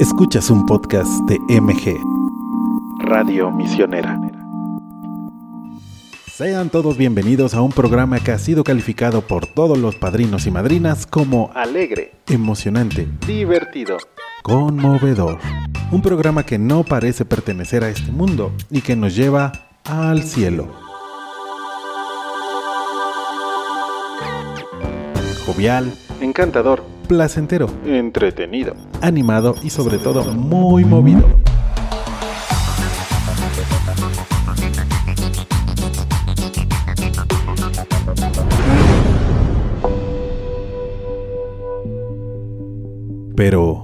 [0.00, 1.94] Escuchas un podcast de MG,
[3.00, 4.18] Radio Misionera.
[6.26, 10.50] Sean todos bienvenidos a un programa que ha sido calificado por todos los padrinos y
[10.50, 13.98] madrinas como alegre, emocionante, divertido,
[14.42, 15.38] conmovedor.
[15.92, 19.52] Un programa que no parece pertenecer a este mundo y que nos lleva
[19.84, 20.68] al cielo.
[25.44, 25.92] Jovial,
[26.22, 31.24] encantador, placentero, entretenido, animado y sobre todo muy movido.
[43.34, 43.82] Pero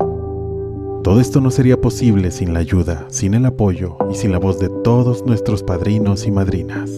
[1.03, 4.61] todo esto no sería posible sin la ayuda, sin el apoyo y sin la voz
[4.61, 6.93] de todos nuestros padrinos y madrinas.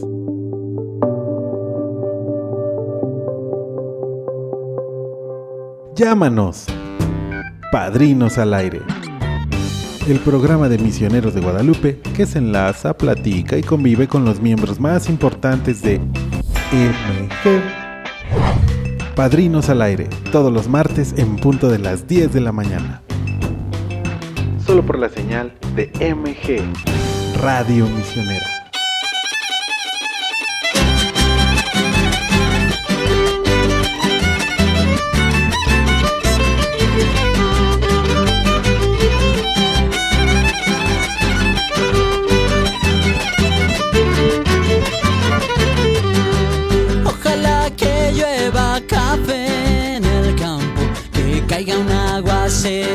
[5.99, 6.67] Llámanos.
[7.73, 8.83] Padrinos al aire.
[10.07, 14.79] El programa de misioneros de Guadalupe que se enlaza, platica y convive con los miembros
[14.79, 15.99] más importantes de
[16.71, 17.61] MG.
[19.17, 23.03] Padrinos al aire, todos los martes en punto de las 10 de la mañana.
[24.65, 26.63] Solo por la señal de MG,
[27.43, 28.58] Radio Misionera.
[52.69, 52.89] De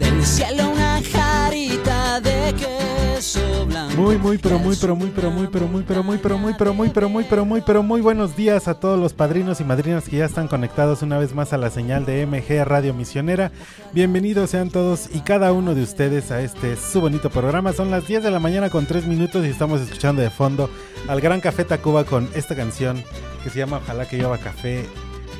[0.00, 3.94] del cielo una jarita de queso blanco.
[3.94, 6.74] Muy, muy, pero muy, pero muy, pero muy, pero muy, pero muy, pero muy, pero
[6.74, 10.08] muy, pero muy, pero muy, pero muy buenos días a todos los padrinos y madrinas
[10.08, 13.52] que ya están conectados una vez más a la señal de MG Radio Misionera.
[13.92, 17.72] Bienvenidos sean todos y cada uno de ustedes a este su bonito programa.
[17.72, 20.68] Son las 10 de la mañana con 3 minutos y estamos escuchando de fondo
[21.06, 23.04] al Gran Café Tacuba con esta canción
[23.44, 24.84] que se llama Ojalá que llueva café.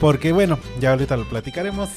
[0.01, 1.89] Porque bueno, ya ahorita lo platicaremos.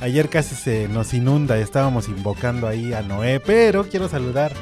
[0.00, 4.52] Ayer casi se nos inunda, estábamos invocando ahí a Noé, pero quiero saludar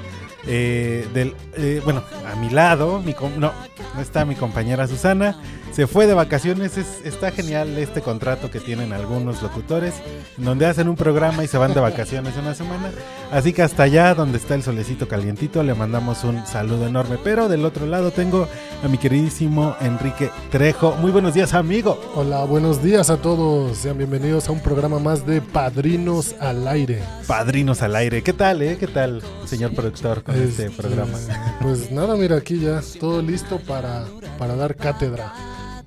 [0.47, 3.53] eh, del, eh, bueno, a mi lado, mi no,
[3.95, 5.37] no está mi compañera Susana,
[5.73, 9.95] se fue de vacaciones, es- está genial este contrato que tienen algunos locutores,
[10.37, 12.91] donde hacen un programa y se van de vacaciones una semana,
[13.31, 17.49] así que hasta allá donde está el solecito calientito le mandamos un saludo enorme, pero
[17.49, 18.49] del otro lado tengo
[18.83, 22.01] a mi queridísimo Enrique Trejo, muy buenos días amigo.
[22.17, 23.77] Hola, buenos días a todos.
[23.79, 27.03] Sean bienvenidos a un programa más de Padrinos al Aire.
[27.27, 28.77] Padrinos al aire, ¿qué tal, eh?
[28.81, 31.19] ¿Qué tal, señor productor, con este Este, programa?
[31.61, 34.05] Pues nada, mira, aquí ya todo listo para,
[34.39, 35.33] para dar cátedra.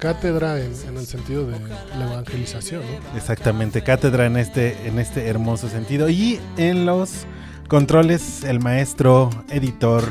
[0.01, 3.15] Cátedra en, en el sentido de la evangelización, ¿no?
[3.15, 6.09] Exactamente, cátedra en este, en este hermoso sentido.
[6.09, 7.27] Y en los
[7.67, 10.03] controles, el maestro, editor,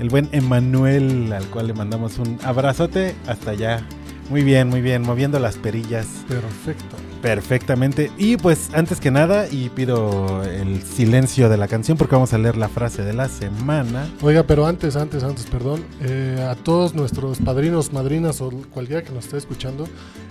[0.00, 3.86] el buen Emanuel, al cual le mandamos un abrazote hasta allá.
[4.28, 6.96] Muy bien, muy bien, moviendo las perillas Perfecto.
[7.22, 8.10] Perfectamente.
[8.16, 12.38] Y pues antes que nada, y pido el silencio de la canción porque vamos a
[12.38, 14.08] leer la frase de la semana.
[14.22, 19.12] Oiga, pero antes, antes, antes, perdón, eh, a todos nuestros padrinos, madrinas o cualquiera que
[19.12, 19.86] nos esté escuchando,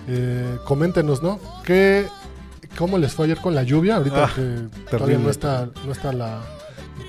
[0.07, 1.39] eh, coméntenos, ¿no?
[1.63, 2.07] ¿Qué,
[2.77, 3.97] ¿Cómo les fue ayer con la lluvia?
[3.97, 6.41] Ahorita Ah, que todavía no está, no está la...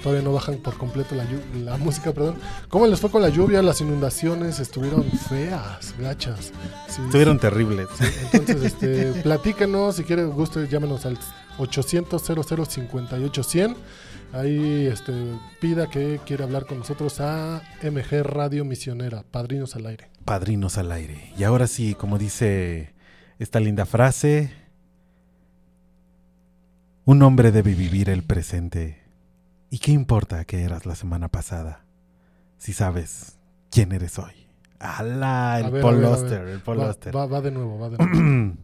[0.03, 1.25] Todavía no bajan por completo la,
[1.65, 2.37] la música, perdón.
[2.69, 3.63] ¿Cómo les fue con la lluvia?
[3.63, 6.53] Las inundaciones estuvieron feas, gachas.
[6.89, 7.89] Sí, Estuvieron terribles.
[8.33, 11.19] entonces, este, platíquenos, si quieren, gusto, llámenos al
[11.59, 12.65] 800 00
[13.45, 13.77] 100
[14.33, 15.13] Ahí este,
[15.59, 20.11] pida que quiere hablar con nosotros a MG Radio Misionera, Padrinos al Aire.
[20.27, 21.33] Padrinos al aire.
[21.39, 22.93] Y ahora sí, como dice
[23.39, 24.53] esta linda frase,
[27.07, 29.08] un hombre debe vivir el presente.
[29.71, 31.85] ¿Y qué importa que eras la semana pasada?
[32.57, 33.39] Si sabes
[33.71, 34.33] quién eres hoy.
[34.81, 35.57] ¡Hala!
[35.59, 35.83] El a ver, el
[36.63, 38.57] Paul Va, va- va de nuevo, va de nuevo.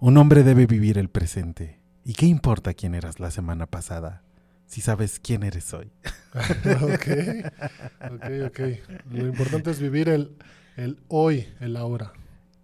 [0.00, 1.80] un hombre debe vivir el presente.
[2.04, 4.22] ¿Y qué importa quién eras la semana pasada?
[4.66, 5.90] Si sabes quién eres hoy.
[6.34, 7.08] ok,
[8.02, 8.60] ok, ok.
[9.12, 10.36] Lo importante es vivir el,
[10.76, 12.12] el hoy, el ahora.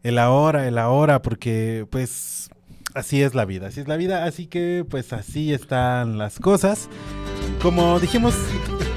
[0.03, 2.51] El ahora, el ahora, porque pues
[2.95, 6.91] así es la vida, así es la vida, así que pues así están las cosas.
[7.65, 8.35] Como dijimos,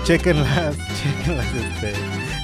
[0.04, 1.94] chequenlas, chequenlas, este.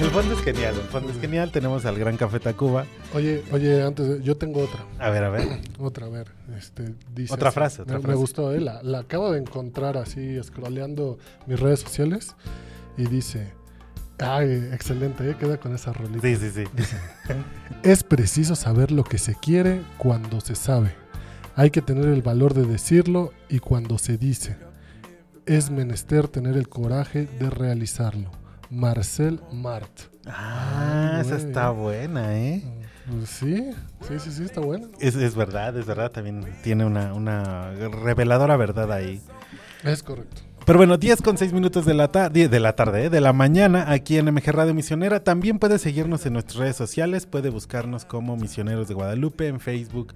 [0.03, 2.85] El fondo es genial, el fondo es genial, tenemos al Gran Café Tacuba.
[3.13, 4.85] Oye, oye, antes, de- yo tengo otra.
[4.99, 5.59] A ver, a ver.
[5.79, 6.27] Otra, a ver,
[6.57, 8.17] este, dice Otra frase, otra me, me frase.
[8.19, 8.61] gustó, ¿eh?
[8.61, 12.35] La, la acabo de encontrar así, scrolleando mis redes sociales
[12.97, 13.51] y dice,
[14.19, 15.35] ay, excelente, ¿eh?
[15.37, 16.21] Queda con esa rolita.
[16.25, 16.63] Sí, sí, sí.
[17.83, 20.95] Es preciso saber lo que se quiere cuando se sabe.
[21.57, 24.55] Hay que tener el valor de decirlo y cuando se dice,
[25.45, 28.29] es menester tener el coraje de realizarlo.
[28.69, 29.91] Marcel Mart.
[30.25, 31.45] Ah, esa güey.
[31.47, 32.63] está buena, ¿eh?
[33.09, 33.69] Pues sí,
[34.07, 34.87] sí, sí, sí, está buena.
[34.99, 37.71] Es, es verdad, es verdad, también tiene una, una
[38.03, 39.21] reveladora verdad ahí.
[39.83, 40.41] Es correcto.
[40.65, 43.09] Pero bueno, 10 con 6 minutos de la, ta- die- de la tarde, ¿eh?
[43.09, 45.21] de la mañana, aquí en MG Radio Misionera.
[45.21, 50.13] También puede seguirnos en nuestras redes sociales, puede buscarnos como Misioneros de Guadalupe en Facebook,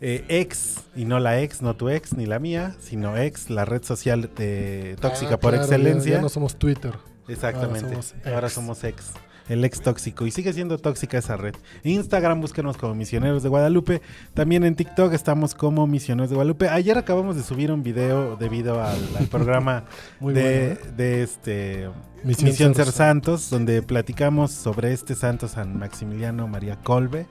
[0.00, 3.64] eh, ex, y no la ex, no tu ex ni la mía, sino ex, la
[3.64, 6.14] red social de tóxica Ah, por claro, ya- excelencia.
[6.16, 6.94] Ya, no somos Twitter.
[7.28, 7.86] Exactamente.
[7.94, 8.54] Ahora somos Ahora ex.
[8.54, 9.10] somos ex.
[9.48, 10.26] El ex tóxico.
[10.26, 11.54] Y sigue siendo tóxica esa red.
[11.82, 14.00] Instagram, búsquenos como Misioneros de Guadalupe.
[14.32, 16.68] También en TikTok estamos como Misioneros de Guadalupe.
[16.68, 19.86] Ayer acabamos de subir un video debido al, al programa
[20.20, 20.40] Muy de,
[20.76, 20.92] bueno, ¿eh?
[20.96, 21.90] de este
[22.22, 27.26] Misión Misión, Ser Ser Santos, donde platicamos sobre este santo San Maximiliano María Colbe.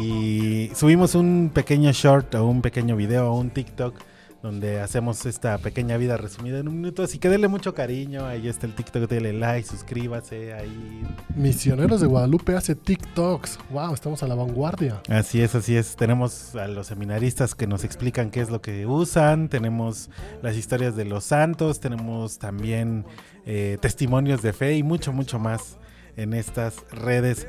[0.00, 3.94] Y subimos un pequeño short o un pequeño video o un TikTok
[4.42, 7.02] donde hacemos esta pequeña vida resumida en un minuto.
[7.02, 8.24] Así que denle mucho cariño.
[8.26, 10.54] Ahí está el TikTok, denle like, suscríbase.
[10.54, 11.02] Ahí.
[11.34, 13.58] Misioneros de Guadalupe hace TikToks.
[13.70, 15.02] Wow, estamos a la vanguardia.
[15.08, 15.96] Así es, así es.
[15.96, 19.48] Tenemos a los seminaristas que nos explican qué es lo que usan.
[19.48, 20.08] Tenemos
[20.40, 21.80] las historias de los santos.
[21.80, 23.06] Tenemos también
[23.44, 25.78] eh, testimonios de fe y mucho, mucho más
[26.16, 27.48] en estas redes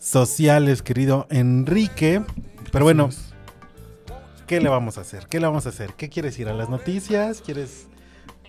[0.00, 2.22] sociales, querido Enrique.
[2.72, 3.10] Pero bueno.
[4.48, 5.26] ¿qué le vamos a hacer?
[5.28, 5.94] ¿Qué le vamos a hacer?
[5.94, 7.40] ¿Qué quieres ir a las noticias?
[7.40, 7.86] ¿Quieres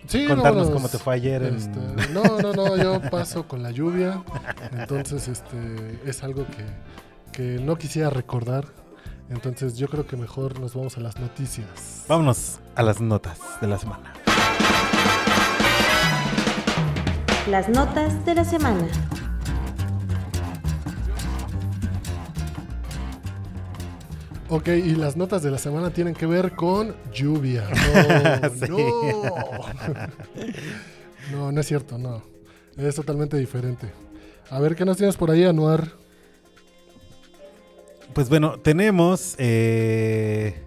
[0.08, 1.44] Sí, contarnos cómo te fue ayer?
[1.44, 1.80] en- Este,
[2.14, 4.24] no, no, no, yo paso con la lluvia.
[4.72, 6.66] Entonces, este es algo que,
[7.32, 8.66] que no quisiera recordar.
[9.30, 12.06] Entonces, yo creo que mejor nos vamos a las noticias.
[12.08, 14.12] Vámonos a las notas de la semana.
[17.48, 18.88] Las notas de la semana.
[24.54, 27.68] Ok, y las notas de la semana tienen que ver con lluvia.
[28.44, 28.72] No, Sí.
[28.72, 29.34] no.
[31.32, 32.22] No, no es cierto, no.
[32.76, 33.88] Es totalmente diferente.
[34.50, 35.88] A ver, ¿qué nos tienes por ahí, Anuar?
[38.14, 39.36] Pues bueno, tenemos.
[39.38, 40.62] eh,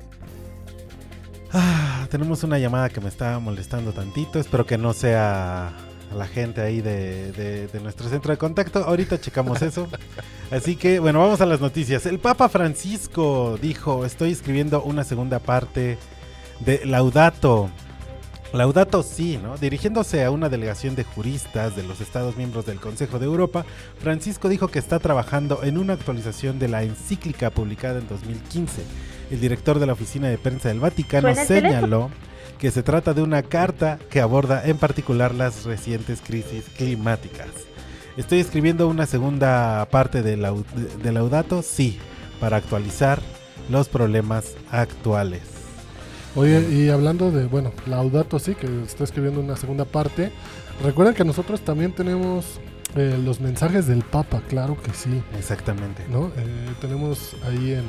[1.52, 4.38] ah, tenemos una llamada que me está molestando tantito.
[4.40, 5.72] Espero que no sea
[6.14, 8.84] la gente ahí de, de- de nuestro centro de contacto.
[8.84, 9.88] Ahorita checamos eso.
[10.50, 12.06] Así que, bueno, vamos a las noticias.
[12.06, 15.98] El Papa Francisco dijo: Estoy escribiendo una segunda parte
[16.60, 17.70] de Laudato.
[18.52, 19.56] Laudato sí, ¿no?
[19.56, 23.64] Dirigiéndose a una delegación de juristas de los Estados miembros del Consejo de Europa,
[23.98, 28.82] Francisco dijo que está trabajando en una actualización de la encíclica publicada en 2015.
[29.32, 32.10] El director de la Oficina de Prensa del Vaticano ¿Suena el teléfono?
[32.64, 37.48] Que se trata de una carta que aborda en particular las recientes crisis climáticas.
[38.16, 40.38] Estoy escribiendo una segunda parte de
[41.12, 41.98] Laudato, sí,
[42.40, 43.20] para actualizar
[43.68, 45.42] los problemas actuales.
[46.36, 50.32] Oye, y hablando de, bueno, Laudato sí, que está escribiendo una segunda parte.
[50.82, 52.60] Recuerden que nosotros también tenemos
[52.96, 55.22] eh, los mensajes del Papa, claro que sí.
[55.38, 56.02] Exactamente.
[56.08, 56.28] ¿no?
[56.28, 57.84] Eh, tenemos ahí en,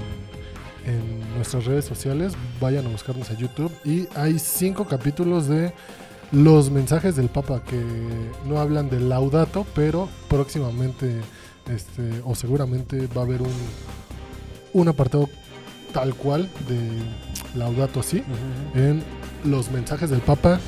[0.85, 3.71] en nuestras redes sociales, vayan a buscarnos a YouTube.
[3.83, 5.73] Y hay cinco capítulos de
[6.31, 7.81] los mensajes del Papa que
[8.45, 11.21] no hablan del laudato, pero próximamente
[11.69, 13.53] este, o seguramente va a haber un,
[14.73, 15.29] un apartado
[15.93, 18.21] tal cual de laudato así
[18.73, 19.01] en
[19.45, 20.59] los mensajes del Papa,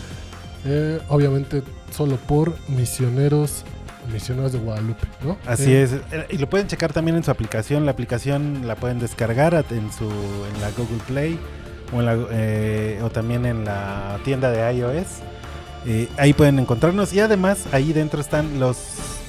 [0.65, 3.63] eh, obviamente solo por misioneros,
[4.11, 5.37] misioneros de Guadalupe, ¿no?
[5.45, 5.93] Así Eh, es.
[6.11, 7.85] Eh, Y lo pueden checar también en su aplicación.
[7.85, 11.39] La aplicación la pueden descargar en su en la Google Play
[11.93, 15.07] o, en la, eh, o también en la tienda de iOS.
[15.85, 18.77] Eh, ahí pueden encontrarnos y además ahí dentro están los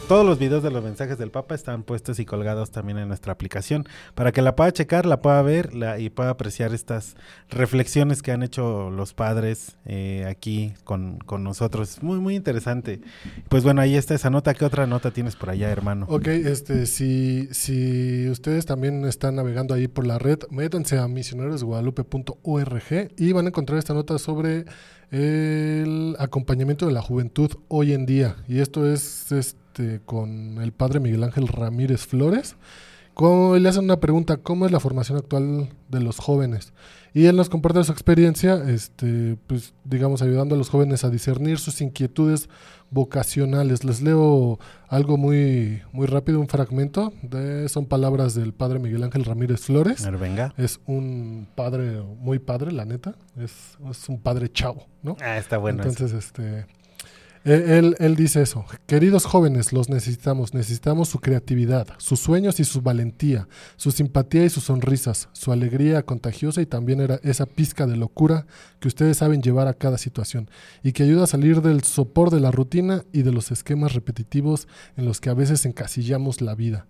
[0.08, 3.34] todos los videos de los mensajes del Papa están puestos y colgados también en nuestra
[3.34, 7.14] aplicación para que la pueda checar, la pueda ver y pueda apreciar estas
[7.50, 12.02] reflexiones que han hecho los padres eh, aquí con, con nosotros.
[12.02, 13.02] Muy, muy interesante.
[13.50, 14.54] Pues bueno, ahí está esa nota.
[14.54, 16.06] ¿Qué otra nota tienes por allá, hermano?
[16.08, 23.10] Ok, este, si, si ustedes también están navegando ahí por la red, métanse a misionerosguadalupe.org
[23.18, 24.64] y van a encontrar esta nota sobre
[25.10, 28.36] el acompañamiento de la juventud hoy en día.
[28.48, 29.26] Y esto es
[29.78, 32.56] este con el padre Miguel Ángel Ramírez Flores.
[33.14, 36.73] Como le hacen una pregunta, ¿cómo es la formación actual de los jóvenes?
[37.14, 41.58] Y él nos comparte su experiencia, este, pues digamos, ayudando a los jóvenes a discernir
[41.58, 42.49] sus inquietudes
[42.90, 43.82] vocacionales.
[43.82, 47.12] Les leo algo muy, muy rápido, un fragmento.
[47.23, 50.08] De, son palabras del padre Miguel Ángel Ramírez Flores.
[50.20, 50.54] Venga.
[50.56, 53.16] Es un padre, muy padre, la neta.
[53.37, 55.16] Es, es un padre chavo, ¿no?
[55.20, 55.80] Ah, está bueno.
[55.82, 55.90] eso.
[55.90, 56.66] Entonces, este, Eh,
[57.48, 58.66] Él, dice eso.
[58.86, 60.52] Queridos jóvenes, los necesitamos.
[60.52, 66.02] Necesitamos su creatividad, sus sueños y su valentía, su simpatía y sus sonrisas, su alegría
[66.02, 68.46] contagiosa y también era esa pizca de locura
[68.80, 70.50] que ustedes saben llevar a cada situación
[70.82, 74.68] y que ayuda a salir del sopor de la rutina y de los esquemas repetitivos
[74.98, 76.86] en los que a veces encasillamos la vida.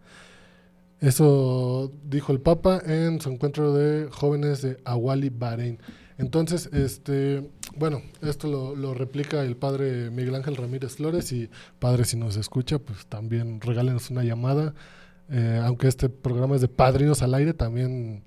[1.00, 5.78] Eso dijo el Papa en su encuentro de jóvenes de Awali, Bahrein.
[6.18, 11.48] Entonces, este, bueno, esto lo, lo replica el padre Miguel Ángel Ramírez Flores y
[11.78, 14.75] padre, si nos escucha, pues también regálenos una llamada.
[15.30, 18.25] Eh, aunque este programa es de padrinos al aire, también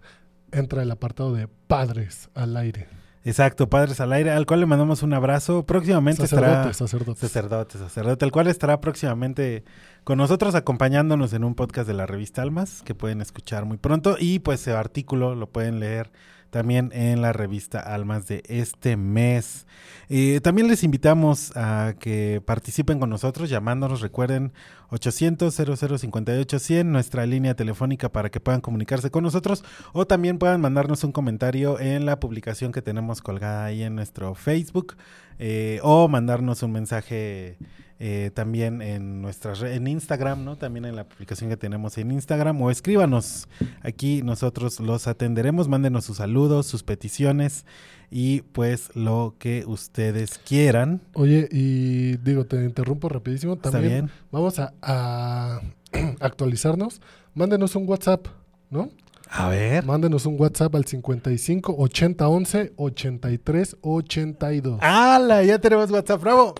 [0.52, 2.88] entra el apartado de padres al aire.
[3.24, 5.64] Exacto, Padres al Aire, al cual le mandamos un abrazo.
[5.64, 6.74] Próximamente estará...
[6.74, 7.20] Sacerdotes, sacerdotes.
[7.20, 9.64] Sacerdote, sacerdote, el cual estará próximamente
[10.04, 14.16] con nosotros acompañándonos en un podcast de la revista Almas que pueden escuchar muy pronto
[14.20, 16.12] y pues su artículo lo pueden leer
[16.52, 19.66] también en la revista Almas de este mes.
[20.10, 24.52] Eh, también les invitamos a que participen con nosotros llamándonos, recuerden
[24.90, 30.62] 800 0058 100 nuestra línea telefónica para que puedan comunicarse con nosotros o también puedan
[30.62, 34.98] mandarnos un comentario en la publicación que tenemos colgada ahí en nuestro Facebook
[35.40, 37.58] eh, o mandarnos un mensaje
[38.04, 40.56] eh, también en nuestra re- en Instagram, ¿no?
[40.58, 43.48] También en la publicación que tenemos en Instagram o escríbanos.
[43.84, 47.64] Aquí nosotros los atenderemos, mándenos sus saludos, sus peticiones
[48.10, 51.02] y pues lo que ustedes quieran.
[51.14, 53.54] Oye, y digo, te interrumpo rapidísimo.
[53.54, 54.12] ¿Está También bien?
[54.32, 55.62] vamos a, a
[56.20, 57.02] actualizarnos.
[57.36, 58.26] Mándenos un WhatsApp,
[58.72, 58.90] ¿no?
[59.30, 59.86] A ver.
[59.86, 64.80] Mándenos un WhatsApp al 55 80 11 83 82.
[64.82, 65.44] ¡Hala!
[65.44, 66.22] Ya tenemos WhatsApp.
[66.22, 66.56] ¡Bravo!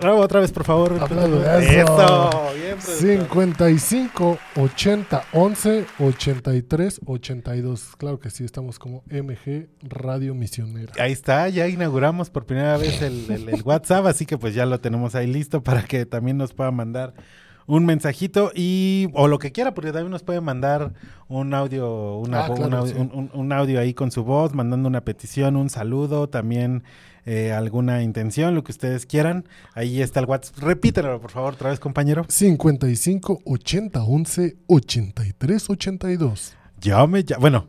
[0.00, 0.92] Bravo, otra vez, por favor.
[0.92, 1.08] Eso.
[1.58, 2.94] Bien, productor.
[2.96, 7.96] 55 80 11 83 82.
[7.96, 10.92] Claro que sí, estamos como MG Radio Misionera.
[10.98, 14.66] Ahí está, ya inauguramos por primera vez el, el- el WhatsApp, así que pues ya
[14.66, 17.14] lo tenemos ahí listo para que también nos pueda mandar
[17.66, 20.92] un mensajito y o lo que quiera, porque también nos puede mandar
[21.28, 23.00] un audio, una Ah, vo- un, claro, audio sí.
[23.00, 26.82] un- un- un audio ahí con su voz, mandando una petición, un saludo, también
[27.26, 29.44] eh, alguna intención, lo que ustedes quieran.
[29.74, 30.58] Ahí está el WhatsApp.
[30.58, 32.24] Repítelo, por favor, otra vez, compañero.
[32.28, 36.54] 55 80 11 83 82.
[36.80, 37.38] Llame ya.
[37.38, 37.66] Bueno,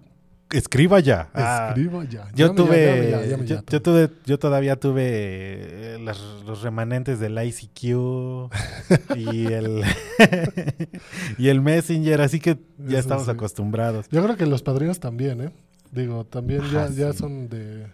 [0.51, 1.29] escriba ya.
[1.33, 2.27] Ah, Escriba ya.
[2.35, 3.63] Yo Llame ya, tuve, ya, llame yo, ya.
[3.69, 7.81] yo tuve, yo todavía tuve eh, las- los remanentes del ICQ
[9.15, 9.83] y el
[11.38, 13.31] y el Messenger, así que ya Eso estamos sí.
[13.31, 14.07] acostumbrados.
[14.09, 15.50] Yo creo que los padrinos también, ¿eh?
[15.91, 17.88] Digo, también ya, Ajá, ya son de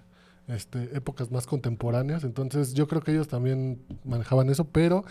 [0.48, 5.06] este, épocas más contemporáneas, entonces yo creo que ellos también manejaban eso, pero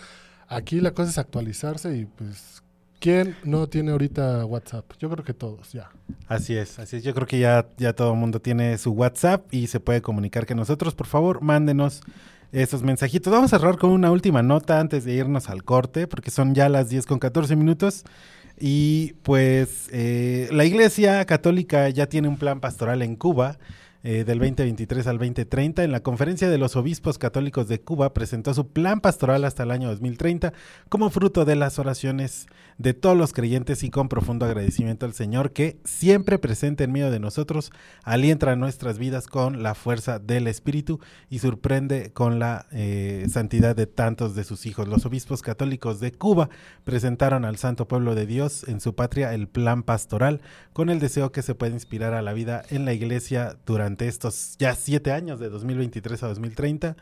[0.48, 2.62] aquí la cosa es actualizarse y pues,
[2.98, 4.84] ¿quién no tiene ahorita WhatsApp?
[4.98, 5.90] Yo creo que todos, ya.
[6.28, 7.04] Así es, así es.
[7.04, 10.46] Yo creo que ya, ya todo el mundo tiene su WhatsApp y se puede comunicar
[10.46, 10.94] con nosotros.
[10.94, 12.02] Por favor, mándenos
[12.52, 13.32] esos mensajitos.
[13.32, 16.68] Vamos a cerrar con una última nota antes de irnos al corte, porque son ya
[16.68, 18.04] las 10 con 14 minutos.
[18.58, 23.58] Y pues eh, la Iglesia Católica ya tiene un plan pastoral en Cuba.
[24.02, 28.54] Eh, del 2023 al 2030, en la Conferencia de los Obispos Católicos de Cuba presentó
[28.54, 30.52] su plan pastoral hasta el año 2030
[30.88, 32.46] como fruto de las oraciones
[32.78, 37.10] de todos los creyentes y con profundo agradecimiento al Señor que siempre presente en medio
[37.10, 43.26] de nosotros, alienta nuestras vidas con la fuerza del Espíritu y sorprende con la eh,
[43.28, 44.88] santidad de tantos de sus hijos.
[44.88, 46.48] Los obispos católicos de Cuba
[46.84, 50.40] presentaron al Santo Pueblo de Dios en su patria el plan pastoral
[50.72, 53.56] con el deseo que se pueda inspirar a la vida en la iglesia
[53.90, 56.96] durante estos ya siete años de 2023 a 2030.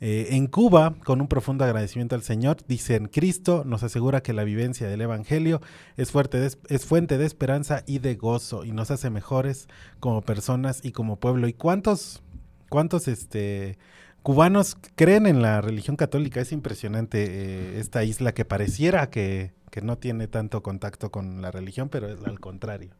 [0.00, 4.44] Eh, en Cuba, con un profundo agradecimiento al Señor, dicen, Cristo nos asegura que la
[4.44, 5.62] vivencia del Evangelio
[5.96, 9.68] es, fuerte es fuente de esperanza y de gozo y nos hace mejores
[10.00, 11.48] como personas y como pueblo.
[11.48, 12.22] ¿Y cuántos,
[12.68, 13.78] cuántos este,
[14.22, 16.42] cubanos creen en la religión católica?
[16.42, 21.50] Es impresionante eh, esta isla que pareciera que, que no tiene tanto contacto con la
[21.50, 22.90] religión, pero es al contrario,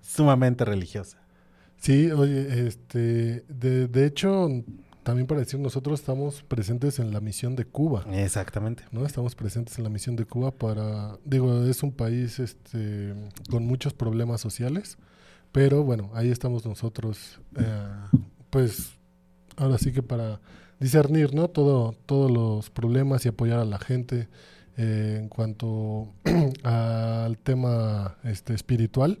[0.00, 1.18] sumamente religiosa.
[1.80, 4.48] Sí, oye, este, de, de hecho,
[5.02, 8.04] también para decir, nosotros estamos presentes en la misión de Cuba.
[8.12, 8.84] Exactamente.
[8.92, 9.06] ¿no?
[9.06, 13.14] Estamos presentes en la misión de Cuba para, digo, es un país este,
[13.48, 14.98] con muchos problemas sociales,
[15.52, 17.88] pero bueno, ahí estamos nosotros, eh,
[18.50, 18.92] pues
[19.56, 20.38] ahora sí que para
[20.80, 21.48] discernir, ¿no?
[21.48, 24.28] Todo, todos los problemas y apoyar a la gente
[24.76, 26.12] eh, en cuanto
[26.62, 29.18] al tema este, espiritual.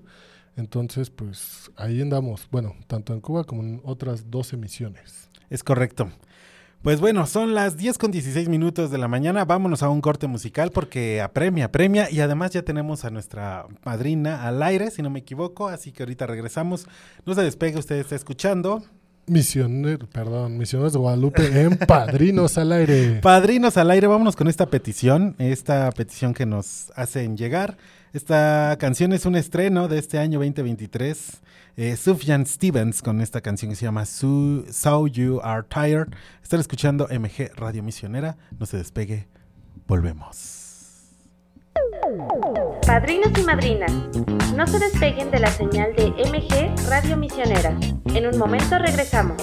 [0.56, 5.30] Entonces, pues ahí andamos, bueno, tanto en Cuba como en otras dos emisiones.
[5.48, 6.10] Es correcto.
[6.82, 9.44] Pues bueno, son las 10 con 16 minutos de la mañana.
[9.44, 12.10] Vámonos a un corte musical porque apremia, apremia.
[12.10, 15.68] Y además ya tenemos a nuestra madrina al aire, si no me equivoco.
[15.68, 16.86] Así que ahorita regresamos.
[17.26, 18.82] No se despegue, usted está escuchando.
[19.26, 23.20] Misioneros, perdón, Misioneros de Guadalupe en Padrinos al Aire.
[23.22, 27.76] Padrinos al Aire, vámonos con esta petición, esta petición que nos hacen llegar.
[28.12, 31.42] Esta canción es un estreno de este año 2023.
[31.76, 36.08] Eh, Sufjan Stevens con esta canción que se llama So, so You Are Tired.
[36.42, 38.36] Están escuchando MG Radio Misionera.
[38.58, 39.28] No se despegue.
[39.86, 40.56] Volvemos.
[42.84, 43.92] Padrinos y madrinas,
[44.56, 47.78] no se despeguen de la señal de MG Radio Misionera.
[48.06, 49.40] En un momento regresamos.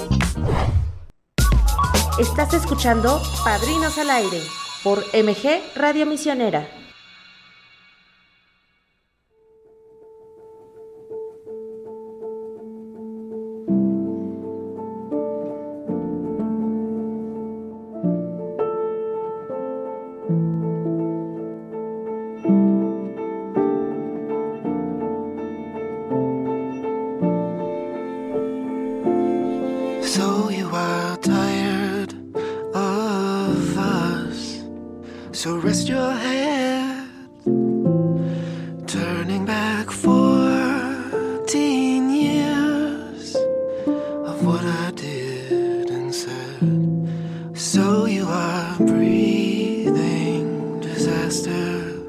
[2.19, 4.41] Estás escuchando Padrinos al Aire
[4.83, 6.76] por MG Radio Misionera.
[47.57, 50.39] So you are breathing
[50.79, 52.03] disaster.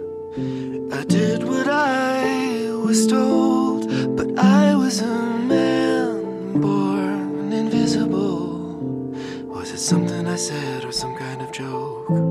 [0.92, 8.58] I did what I was told, but I was a man born invisible.
[9.46, 12.27] Was it something I said or some kind of joke?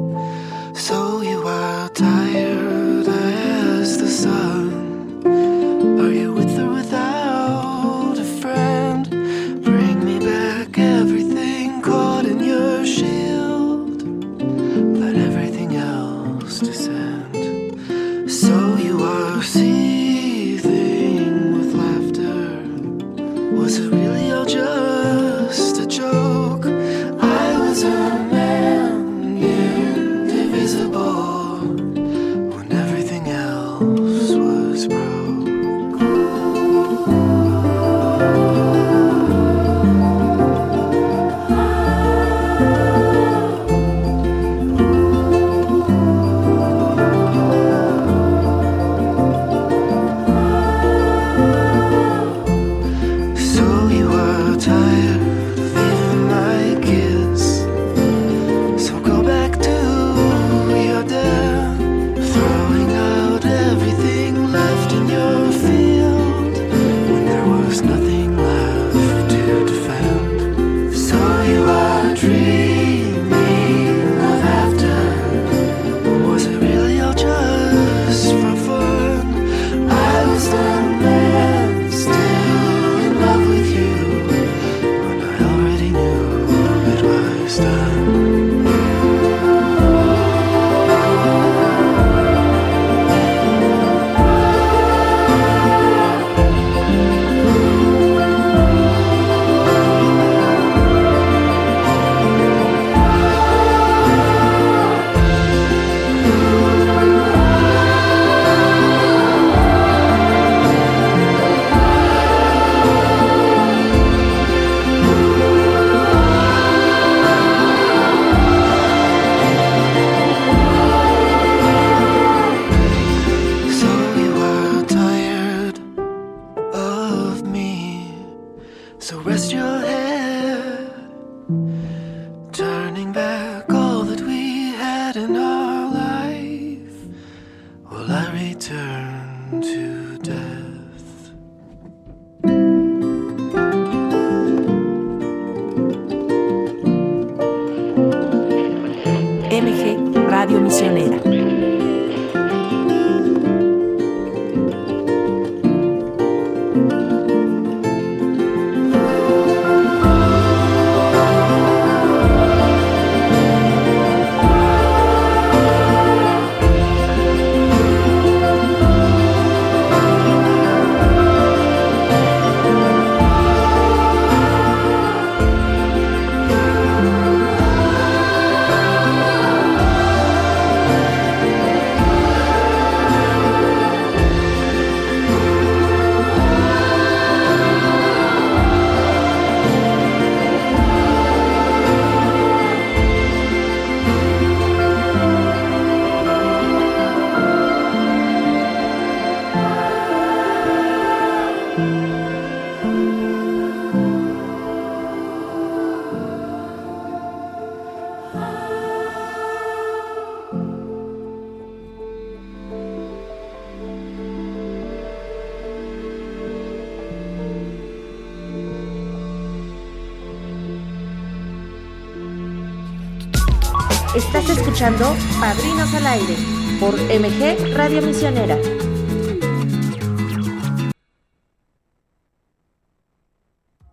[224.16, 226.36] Estás escuchando Padrinos al Aire
[226.80, 228.58] por MG Radio Misionera.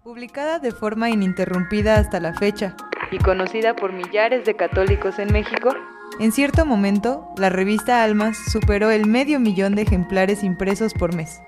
[0.03, 2.77] Publicada de forma ininterrumpida hasta la fecha
[3.11, 5.74] y conocida por millares de católicos en México,
[6.20, 11.42] en cierto momento la revista Almas superó el medio millón de ejemplares impresos por mes.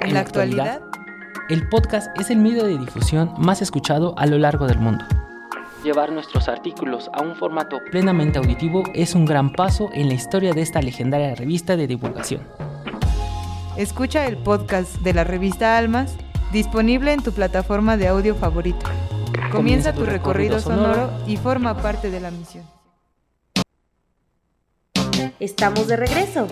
[0.00, 0.80] En la actualidad,
[1.50, 5.04] el podcast es el medio de difusión más escuchado a lo largo del mundo.
[5.82, 10.52] Llevar nuestros artículos a un formato plenamente auditivo es un gran paso en la historia
[10.52, 12.46] de esta legendaria revista de divulgación.
[13.76, 16.14] escucha el podcast de la revista Almas
[16.52, 18.86] disponible en tu plataforma de audio favorito.
[19.50, 22.64] Comienza tu recorrido sonoro y forma parte de la misión.
[25.40, 26.46] Estamos de regreso.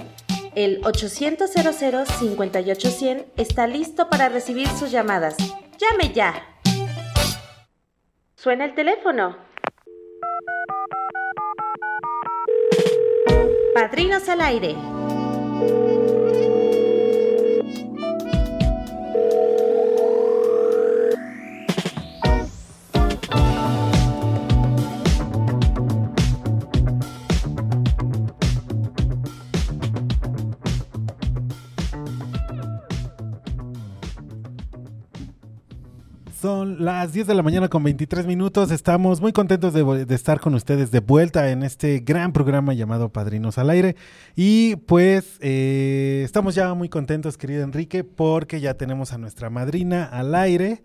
[0.56, 5.36] El 800 58100 está listo para recibir sus llamadas.
[5.78, 6.59] ¡Llame ya!
[8.42, 9.36] Suena el teléfono.
[13.74, 14.76] Padrinos al aire.
[36.50, 38.72] Son las 10 de la mañana con 23 minutos.
[38.72, 43.56] Estamos muy contentos de, estar con ustedes de vuelta en este gran programa llamado Padrinos
[43.56, 43.94] al Aire.
[44.34, 50.04] Y pues eh, estamos ya muy contentos, querido Enrique, porque ya tenemos a nuestra madrina
[50.04, 50.82] al aire.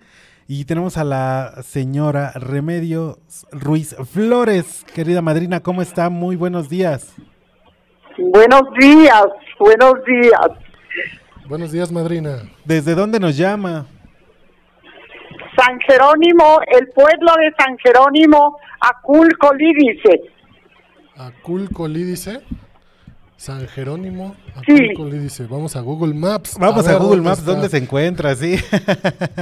[0.47, 3.17] Y tenemos a la señora Remedios
[3.51, 4.85] Ruiz Flores.
[4.93, 6.11] Querida madrina, ¿cómo está?
[6.11, 7.11] Muy buenos días.
[8.19, 9.25] Buenos días,
[9.57, 10.47] buenos días.
[11.49, 12.43] Buenos días, madrina.
[12.65, 13.87] ¿Desde dónde nos llama?
[15.55, 20.21] San Jerónimo, el pueblo de San Jerónimo, Aculco Lídice.
[21.17, 22.41] Aculco Lídice.
[23.37, 24.35] San Jerónimo.
[24.65, 24.73] Sí.
[24.73, 25.45] Aculco Lídice.
[25.47, 26.57] Vamos a Google Maps.
[26.59, 27.51] Vamos a, ver Google dónde Maps, está.
[27.51, 28.35] ¿dónde se encuentra?
[28.35, 28.55] Sí.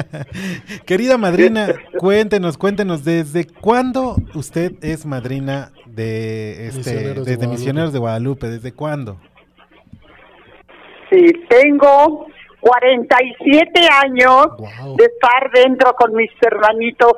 [0.85, 1.67] Querida madrina,
[1.99, 7.47] cuéntenos, cuéntenos, ¿desde cuándo usted es madrina de este, Misioneros de desde Guadalupe.
[7.47, 8.49] Misioneros de Guadalupe?
[8.49, 9.19] ¿Desde cuándo?
[11.11, 12.27] Sí, tengo
[12.63, 14.95] 47 años Wow.
[14.95, 17.11] de estar dentro con mis hermanitos,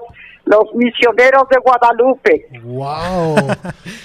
[0.46, 2.48] los misioneros de Guadalupe.
[2.64, 3.36] Wow.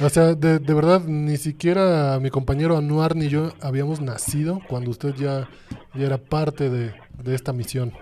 [0.04, 4.90] o sea, de, de verdad, ni siquiera mi compañero Anuar ni yo habíamos nacido cuando
[4.90, 5.48] usted ya,
[5.94, 7.92] ya era parte de, de esta misión.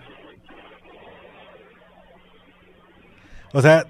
[3.53, 3.87] O sea,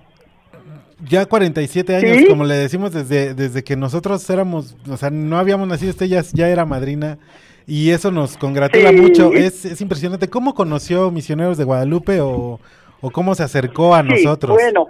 [1.08, 2.26] ya 47 años, ¿Sí?
[2.28, 6.22] como le decimos, desde, desde que nosotros éramos, o sea, no habíamos nacido, usted ya,
[6.32, 7.18] ya era madrina.
[7.68, 8.96] Y eso nos congratula Sí.
[8.96, 9.32] mucho.
[9.34, 10.28] Es, es impresionante.
[10.30, 12.58] ¿Cómo conoció Misioneros de Guadalupe o,
[13.02, 14.56] o cómo se acercó a Sí, nosotros?
[14.56, 14.86] Bueno,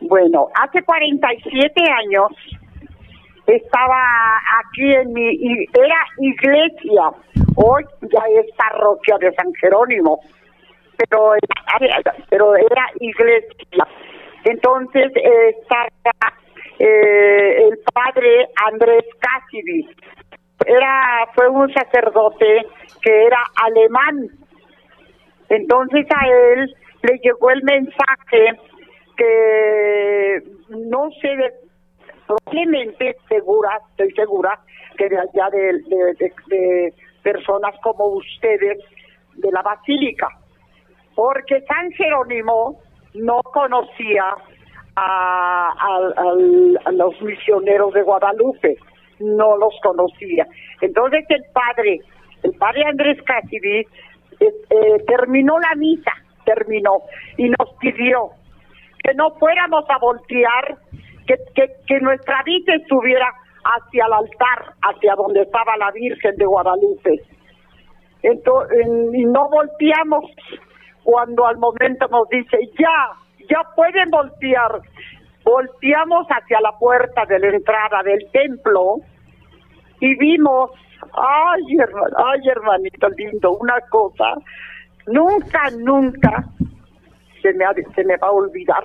[0.00, 2.28] bueno, hace 47 años
[3.46, 5.28] estaba aquí en mi,
[5.74, 7.10] era iglesia,
[7.56, 10.20] hoy ya es parroquia de San Jerónimo,
[10.96, 11.32] pero,
[12.30, 13.86] pero era iglesia.
[14.44, 15.88] Entonces eh, estaba
[16.78, 19.88] eh, el padre Andrés Cassidy,
[20.66, 22.66] era, fue un sacerdote
[23.02, 24.28] que era alemán,
[25.48, 28.58] entonces a él le llegó el mensaje
[29.16, 31.36] que no sé,
[32.26, 34.58] probablemente segura, estoy segura,
[34.96, 38.78] que de allá de, de- de- personas como ustedes
[39.36, 40.28] de la basílica,
[41.14, 42.80] porque San Jerónimo
[43.14, 44.24] no conocía
[44.96, 45.72] a,
[46.86, 48.76] a los misioneros de Guadalupe,
[49.22, 50.46] no los conocía.
[50.80, 52.00] Entonces el padre,
[52.42, 53.86] el padre Andrés Cassidy, eh,
[54.40, 56.12] eh, terminó la misa,
[56.44, 57.02] terminó,
[57.36, 58.30] y nos pidió
[59.02, 60.78] que no fuéramos a voltear,
[61.26, 61.36] que,
[61.86, 63.26] que, nuestra vista estuviera
[63.64, 67.20] hacia el altar, hacia donde estaba la Virgen de Guadalupe.
[68.22, 70.24] Entonces, y no volteamos
[71.02, 73.12] cuando al momento nos dice, ya,
[73.48, 74.80] ya pueden voltear.
[75.44, 78.98] Volteamos hacia la puerta de la entrada del templo
[80.02, 80.70] y vimos,
[81.14, 84.34] ay, hermano, ay, hermanito lindo, una cosa,
[85.06, 86.44] nunca, nunca
[87.40, 88.82] se me, ha- se me va a olvidar.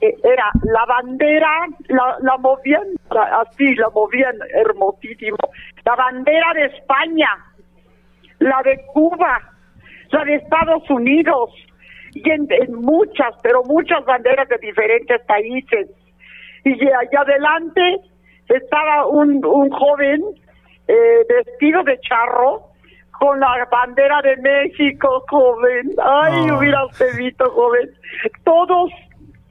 [0.00, 5.36] Eh, Era la bandera, la, la movían así, la movían hermosísimo.
[5.84, 7.28] La bandera de España,
[8.40, 9.40] la de Cuba,
[10.10, 11.50] la de Estados Unidos,
[12.14, 15.88] y en, en muchas, pero muchas banderas de diferentes países.
[16.64, 18.00] Y allá adelante
[18.48, 20.22] estaba un, un joven
[20.86, 22.62] eh, vestido de charro
[23.18, 25.90] con la bandera de México, joven.
[26.02, 26.56] Ay, Ah.
[26.58, 27.90] hubiera usted visto, joven.
[28.44, 28.90] Todos,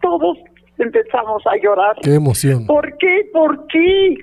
[0.01, 0.37] todos
[0.77, 1.95] empezamos a llorar.
[2.01, 2.65] Qué emoción.
[2.65, 3.29] ¿Por qué?
[3.33, 4.15] ¿Por qué?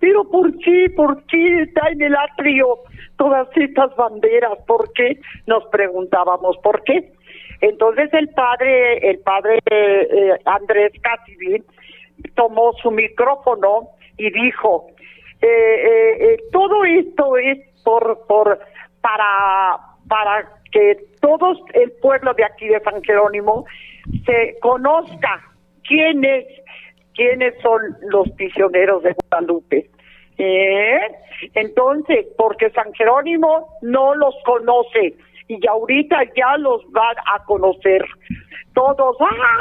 [0.00, 0.90] Pero ¿por qué?
[0.96, 2.66] ¿Por qué está en el atrio
[3.16, 4.58] todas estas banderas?
[4.66, 5.20] ¿Por qué?
[5.46, 7.12] Nos preguntábamos, ¿por qué?
[7.60, 11.62] Entonces el padre, el padre eh, Andrés Cassidy
[12.34, 13.90] tomó su micrófono
[14.22, 14.86] y dijo,
[15.40, 18.60] eh, eh, eh, todo esto es por, por,
[19.00, 23.64] para, para que todo el pueblo de aquí de San Jerónimo
[24.24, 25.42] se conozca
[25.82, 26.46] quiénes,
[27.14, 27.80] quiénes son
[28.10, 29.90] los prisioneros de Guadalupe.
[30.38, 31.00] ¿Eh?
[31.54, 35.14] Entonces, porque San Jerónimo no los conoce
[35.48, 38.04] y ahorita ya los van a conocer.
[38.72, 39.16] Todos,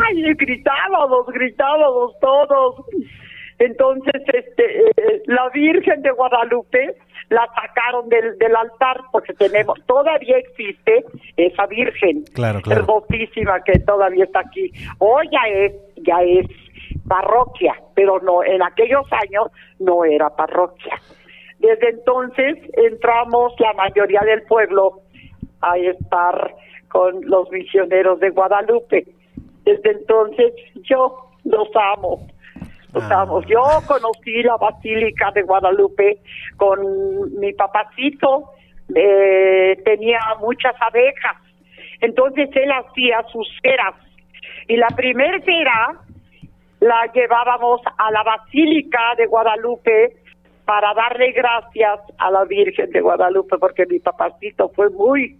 [0.08, 0.21] ¡ay!
[0.36, 2.76] Gritábamos, gritábamos todos.
[3.62, 6.95] Entonces, este, eh, la Virgen de Guadalupe
[7.30, 11.06] la sacaron del, del altar porque tenemos, todavía existe
[11.38, 12.82] esa Virgen Claro, claro.
[12.82, 14.71] hermosísima que todavía está aquí.
[14.97, 16.47] Hoy ya es, ya es
[17.08, 21.00] parroquia, pero no, en aquellos años no era parroquia.
[21.60, 25.02] Desde entonces entramos la mayoría del pueblo
[25.62, 26.56] a estar
[26.89, 29.06] con los misioneros de Guadalupe.
[29.65, 32.28] Desde entonces yo los amo.
[32.94, 36.18] Yo conocí la Basílica de Guadalupe
[36.58, 38.52] con mi papacito,
[38.94, 41.38] eh, tenía muchas abejas.
[42.02, 43.96] Entonces él hacía sus ceras.
[44.68, 46.00] Y la primera cera
[46.82, 50.18] la llevábamos a la Basílica de Guadalupe
[50.66, 55.38] para darle gracias a la Virgen de Guadalupe, porque mi papacito fue muy,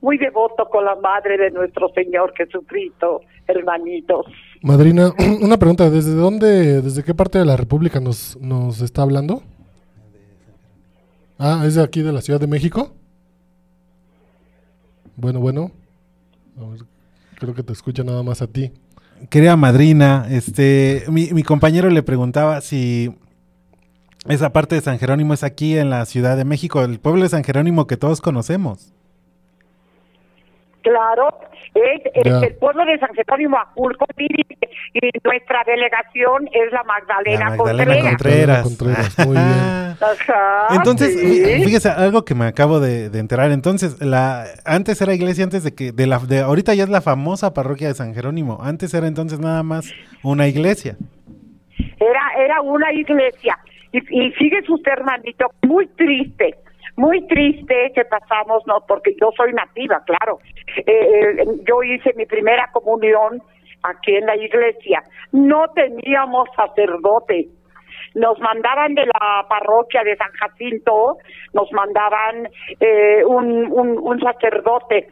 [0.00, 4.26] muy devoto con la Madre de nuestro Señor Jesucristo, hermanitos.
[4.62, 9.42] Madrina, una pregunta, ¿desde dónde, desde qué parte de la República nos, nos está hablando?
[11.38, 12.92] Ah, ¿es de aquí de la Ciudad de México?
[15.16, 15.70] Bueno, bueno.
[17.36, 18.70] Creo que te escucha nada más a ti.
[19.30, 23.14] Querida madrina, este, mi, mi compañero le preguntaba si
[24.28, 27.30] esa parte de San Jerónimo es aquí en la Ciudad de México, el pueblo de
[27.30, 28.92] San Jerónimo que todos conocemos.
[30.82, 31.38] Claro,
[31.74, 33.58] es, el pueblo de San Jerónimo
[34.16, 34.56] dirige,
[34.94, 38.62] y nuestra delegación es la Magdalena, La Magdalena Contreras.
[38.62, 39.14] Contreras.
[39.14, 39.96] Contreras, muy bien.
[40.00, 41.64] Ajá, Entonces, sí.
[41.64, 43.50] fíjese, algo que me acabo de, de enterar.
[43.50, 47.02] Entonces, la antes era iglesia, antes de que, de la, de ahorita ya es la
[47.02, 48.58] famosa parroquia de San Jerónimo.
[48.62, 50.96] Antes era entonces nada más una iglesia.
[51.98, 53.58] Era, era una iglesia.
[53.92, 56.56] Y, y fíjese usted, hermanito, muy triste,
[57.00, 60.38] muy triste que pasamos, no, porque yo soy nativa, claro.
[60.76, 63.42] Eh, eh, yo hice mi primera comunión
[63.82, 65.02] aquí en la iglesia.
[65.32, 67.48] No teníamos sacerdote.
[68.14, 71.16] Nos mandaban de la parroquia de San Jacinto,
[71.54, 75.08] nos mandaban eh, un, un, un sacerdote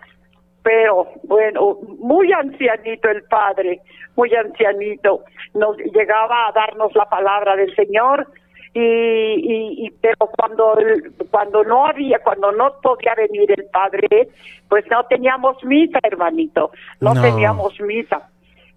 [0.60, 3.80] pero bueno, muy ancianito el padre,
[4.16, 5.24] muy ancianito,
[5.54, 8.26] nos llegaba a darnos la palabra del Señor
[8.74, 10.76] y, y, y- pero cuando
[11.30, 14.28] cuando no había, cuando no podía venir el padre,
[14.68, 17.22] pues no teníamos misa, hermanito, no, No.
[17.22, 18.28] teníamos misa.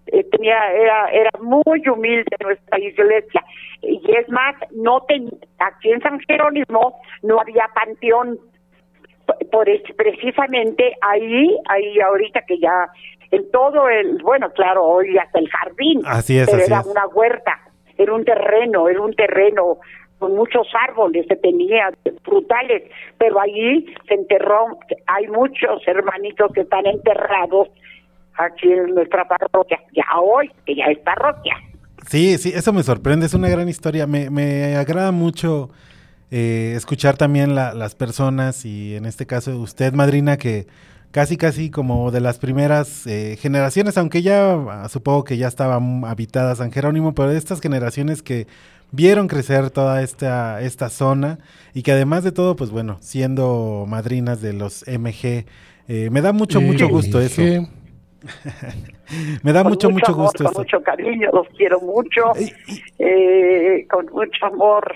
[0.06, 3.44] Eh, tenía era era muy humilde nuestra iglesia
[3.82, 5.28] y es más no ten,
[5.58, 8.36] aquí en San Jerónimo no había panteón
[9.52, 12.88] por es- precisamente ahí, ahí ahorita que ya
[13.30, 16.86] en todo el, bueno, claro, hoy hasta el jardín, Así es, pero así era es.
[16.86, 17.60] una huerta,
[17.98, 19.78] era un terreno, era un terreno
[20.18, 21.90] con muchos árboles se tenía
[22.22, 22.84] frutales,
[23.18, 24.78] pero ahí se enterró,
[25.08, 27.68] hay muchos hermanitos que están enterrados
[28.38, 31.56] aquí en nuestra parroquia, ya hoy, que ya es parroquia.
[32.06, 34.06] Sí, sí, eso me sorprende, es una gran historia.
[34.06, 35.70] Me, me agrada mucho
[36.30, 40.66] eh, escuchar también la- las personas y en este caso usted, madrina, que
[41.12, 45.78] casi, casi como de las primeras eh, generaciones, aunque ya ah, supongo que ya estaba
[46.08, 48.46] habitada San Jerónimo, pero de estas generaciones que
[48.90, 51.38] vieron crecer toda esta, esta zona
[51.74, 55.46] y que además de todo, pues bueno, siendo madrinas de los MG,
[55.88, 57.42] eh, me da mucho, mucho gusto eso.
[59.42, 60.60] Me da con mucho, mucho amor, gusto Con eso.
[60.60, 62.32] mucho cariño, los quiero mucho,
[62.98, 64.94] eh, con mucho amor.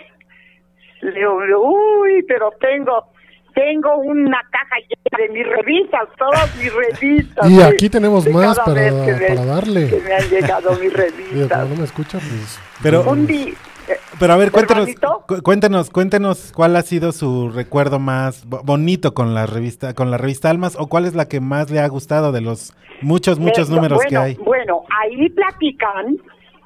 [1.03, 3.11] Le digo, uy, pero tengo
[3.57, 7.51] tengo una caja llena de mis revistas, todas mis revistas.
[7.51, 9.89] Y aquí tenemos más para- vez que me- para darle.
[9.89, 11.69] Que me han llegado mis revistas.
[11.69, 12.61] no me escucha, pues.
[12.83, 13.55] Pero- Un día,
[13.89, 15.25] eh, Pero a ver, cuéntanos, ¿Hermanito?
[15.27, 20.11] cu- cuéntanos, cuéntanos cuál ha sido su recuerdo más bo- bonito con la revista, con
[20.11, 23.39] la revista Almas, o cuál es la que más le ha gustado de los muchos,
[23.39, 24.35] muchos números bueno, que hay.
[24.35, 26.17] Bueno, ahí platican,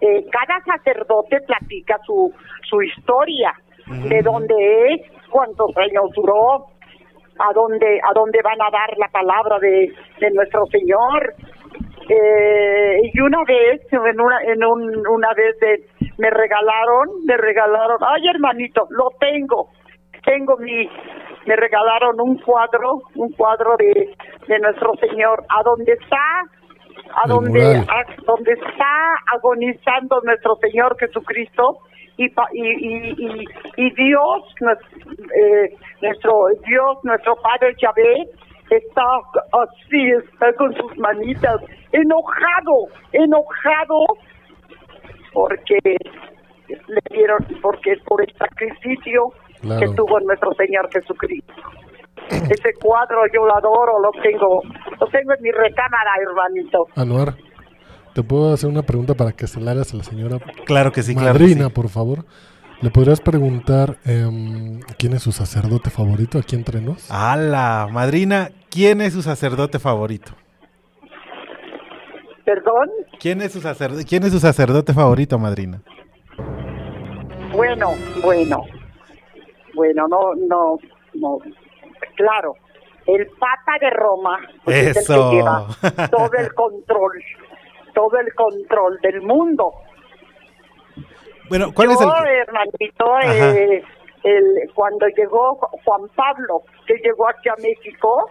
[0.00, 2.32] eh, cada sacerdote platica su,
[2.68, 3.52] su historia,
[3.86, 4.54] de dónde
[4.94, 5.00] es,
[5.30, 6.66] cuántos años duró,
[7.48, 11.34] a dónde, a dónde van a dar la palabra de, de nuestro Señor.
[12.08, 15.84] Eh, y una vez, en una, en un, una vez de,
[16.18, 19.68] me regalaron, me regalaron, ay hermanito, lo tengo,
[20.24, 20.88] tengo mi,
[21.46, 24.14] me regalaron un cuadro, un cuadro de,
[24.48, 26.42] de nuestro Señor, a donde está,
[27.14, 31.78] a El donde, a donde está agonizando nuestro Señor Jesucristo
[32.24, 33.44] y, y, y,
[33.76, 34.42] y, Dios,
[35.36, 38.28] eh, nuestro Dios, nuestro Padre Yahvé,
[38.70, 39.02] está
[39.52, 41.60] así, está con sus manitas,
[41.92, 44.04] enojado, enojado,
[45.32, 45.78] porque
[46.68, 49.80] le dieron, porque es por el sacrificio Claro.
[49.80, 51.52] que tuvo nuestro Señor Jesucristo.
[52.30, 54.62] Ese cuadro yo lo adoro, lo tengo,
[54.98, 56.86] lo tengo en mi recámara, hermanito.
[56.96, 57.34] Anuar,
[58.14, 61.02] ¿te puedo hacer una pregunta para que se la hagas a la señora Claro que
[61.02, 61.72] sí, claro que madrina, sí.
[61.72, 62.24] por favor?
[62.80, 67.10] ¿Le podrías preguntar em, quién es su sacerdote favorito aquí entre nos?
[67.10, 67.88] ¡Hala!
[67.90, 70.32] Madrina, ¿quién es su sacerdote favorito?
[72.44, 72.88] Perdón,
[73.20, 75.82] ¿Quién es su sacerdote, ¿quién es su sacerdote favorito, madrina?
[77.52, 77.90] bueno,
[78.22, 78.64] bueno,
[79.74, 80.78] bueno, no, no,
[81.14, 81.38] no,
[82.16, 82.54] claro,
[83.06, 85.30] el Papa de Roma pues, es el Eso.
[85.30, 85.66] que lleva
[86.10, 87.12] todo el control,
[87.94, 89.72] todo el control del mundo.
[91.48, 93.84] Bueno, ¿cuál Yo, es el eh,
[94.22, 98.28] el, cuando llegó Juan Pablo, que llegó aquí a México,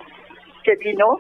[0.64, 1.18] que vino,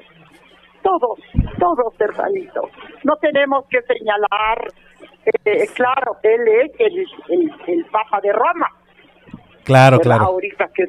[0.81, 1.19] todos,
[1.59, 2.69] todos, hermanito.
[3.03, 4.67] No tenemos que señalar,
[5.45, 8.69] eh, claro, él es el, el, el Papa de Roma.
[9.63, 10.25] Claro, claro.
[10.25, 10.85] Ahorita que,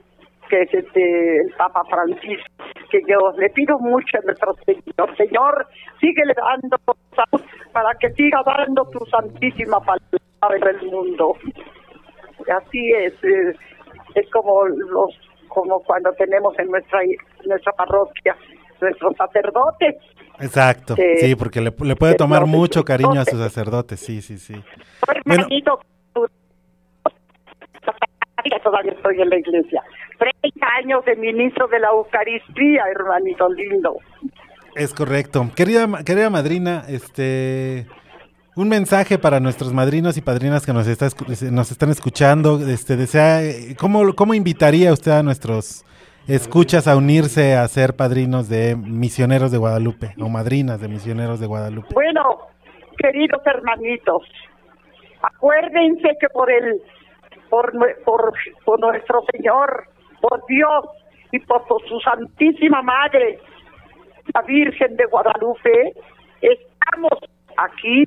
[0.49, 5.67] que es este, el Papa Francisco, que yo le pido mucho a nuestro Señor, Señor,
[6.01, 6.77] síguele dando
[7.17, 11.37] salud para que siga dando tu santísima palabra en el mundo.
[12.55, 13.55] Así es, eh,
[14.15, 15.11] es como los
[15.49, 17.01] como cuando tenemos en nuestra
[17.45, 18.37] nuestra parroquia
[18.81, 19.97] nuestros sacerdotes.
[20.41, 20.95] Exacto.
[20.95, 24.01] que- Sí, porque le, le puede tomar mucho cariño a sus sacerdotes.
[24.01, 24.55] Sí, sí, sí.
[25.27, 25.47] Bueno.
[28.63, 29.83] Todavía estoy en la iglesia.
[30.21, 33.97] 30 años de ministro de la Eucaristía, hermanito lindo.
[34.77, 35.51] Es correcto.
[35.57, 37.87] Querida, querida madrina, este
[38.57, 41.09] un mensaje para nuestros madrinos y padrinas que nos está
[41.51, 43.41] nos están escuchando, este desea
[43.79, 45.85] ¿cómo, cómo invitaría usted a nuestros
[46.29, 51.47] escuchas a unirse a ser padrinos de misioneros de Guadalupe o madrinas de misioneros de
[51.47, 51.89] Guadalupe?
[51.95, 52.49] Bueno,
[52.99, 54.23] queridos hermanitos,
[55.23, 56.83] acuérdense que por el,
[57.49, 57.73] por,
[58.65, 59.90] por nuestro Señor,
[60.21, 60.85] por Dios
[61.33, 63.39] y por, su Santísima Madre,
[64.35, 65.93] la Virgen de Guadalupe,
[66.41, 67.13] estamos
[67.57, 68.05] aquí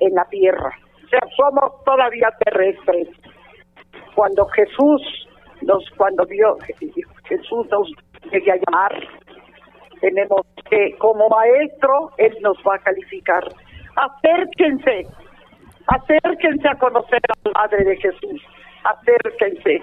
[0.00, 0.70] en la tierra.
[1.04, 3.08] O sea, somos todavía terrestres.
[4.14, 5.28] Cuando Jesús
[5.62, 6.58] nos, cuando Dios,
[7.24, 7.88] Jesús nos
[8.30, 8.92] llegue a llamar,
[10.00, 13.44] tenemos que, como maestro, Él nos va a calificar.
[13.96, 15.06] Acérquense,
[15.86, 18.42] acérquense a conocer a la Madre de Jesús,
[18.84, 19.82] acérquense.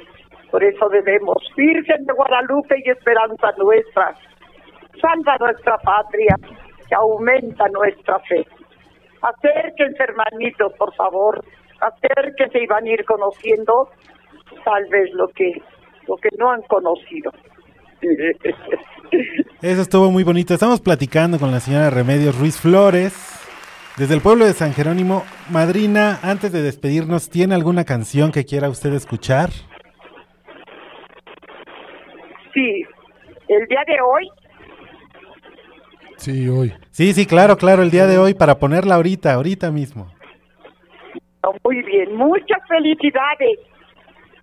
[0.51, 4.15] Por eso debemos, Virgen de Guadalupe y esperanza nuestra,
[5.01, 6.35] salva nuestra patria,
[6.87, 8.45] que aumenta nuestra fe.
[9.21, 11.43] Acérquense, hermanitos, por favor,
[11.81, 13.89] acérquense y van a ir conociendo
[14.63, 15.51] tal vez lo que,
[16.07, 17.31] lo que no han conocido.
[19.61, 20.53] Eso estuvo muy bonito.
[20.53, 23.13] Estamos platicando con la señora Remedios Ruiz Flores
[23.97, 25.23] desde el pueblo de San Jerónimo.
[25.49, 29.49] Madrina, antes de despedirnos, ¿tiene alguna canción que quiera usted escuchar?
[32.55, 32.83] Sí,
[33.47, 34.27] el día de hoy
[36.17, 36.73] Sí, hoy.
[36.91, 40.07] Sí, sí, claro, claro, el día de hoy para ponerla ahorita, ahorita mismo.
[41.63, 43.59] Muy bien, muchas felicidades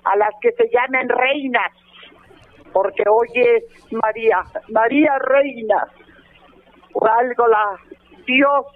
[0.04, 1.72] a las que se llamen reinas,
[2.72, 5.88] porque hoy es María, María Reina.
[6.92, 7.76] Por algo la
[8.26, 8.66] Dios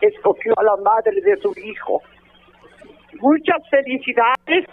[0.00, 2.02] escogió a la madre de su hijo.
[3.20, 4.68] Muchas felicidades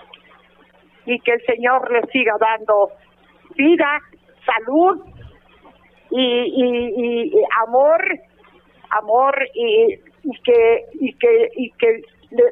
[1.08, 2.92] y que el Señor les siga dando
[3.56, 4.02] vida,
[4.46, 5.02] salud
[6.12, 8.02] y, y- y- amor,
[8.92, 12.02] amor y, y que y que y que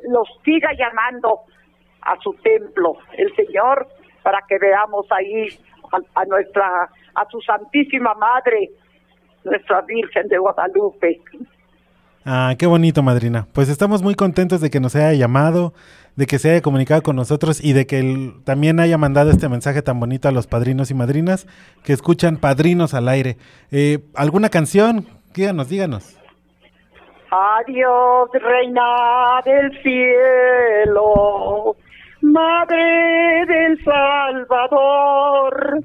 [0.09, 1.41] los siga llamando
[2.01, 3.87] a su templo el Señor
[4.23, 5.47] para que veamos ahí
[5.91, 8.69] a, a nuestra a su santísima madre
[9.43, 11.21] nuestra Virgen de Guadalupe
[12.25, 13.47] Ah, qué bonito, madrina.
[13.51, 15.73] Pues estamos muy contentos de que nos haya llamado,
[16.15, 19.49] de que se haya comunicado con nosotros y de que él también haya mandado este
[19.49, 21.47] mensaje tan bonito a los padrinos y madrinas
[21.83, 23.35] que escuchan Padrinos al aire.
[23.71, 25.05] Eh, ¿Alguna canción?
[25.33, 26.17] Díganos, díganos.
[27.29, 31.75] Adiós, reina del cielo,
[32.21, 35.79] madre del Salvador.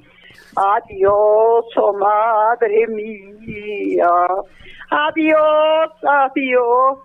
[0.54, 4.06] Adiós, oh madre mía.
[4.90, 6.98] Adiós, adiós.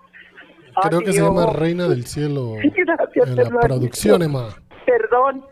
[0.88, 3.60] Creo que se llama Reina del Cielo Gracias, en la hermanito.
[3.60, 4.48] producción, Emma.
[4.86, 5.44] Perdón.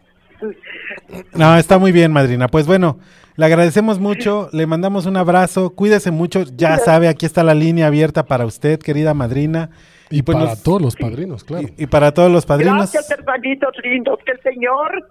[1.35, 2.49] No, está muy bien, madrina.
[2.49, 2.99] Pues bueno,
[3.37, 7.87] le agradecemos mucho, le mandamos un abrazo, cuídese mucho, ya sabe, aquí está la línea
[7.87, 9.71] abierta para usted, querida madrina.
[10.11, 11.69] Y pues para nos- todos los padrinos, claro.
[11.79, 12.77] y para todos los padrinos.
[12.77, 14.19] Gracias, hermanitos lindos.
[14.27, 15.09] Que el Señor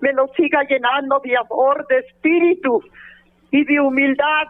[0.00, 2.80] me los siga llenando de amor, de espíritu
[3.50, 4.46] y de humildad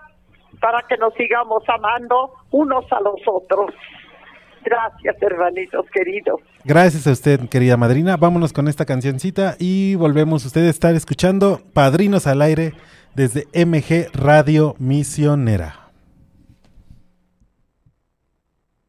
[0.60, 3.74] para que nos sigamos amando unos a los otros.
[4.64, 6.40] Gracias, hermanitos queridos.
[6.64, 8.16] Gracias a usted, querida madrina.
[8.16, 10.44] Vámonos con esta cancioncita y volvemos.
[10.46, 12.72] Usted a estar escuchando Padrinos al Aire
[13.14, 15.90] desde MG Radio Misionera.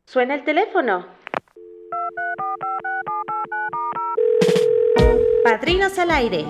[0.05, 1.05] Suena el teléfono.
[5.43, 6.45] Padrinos al aire.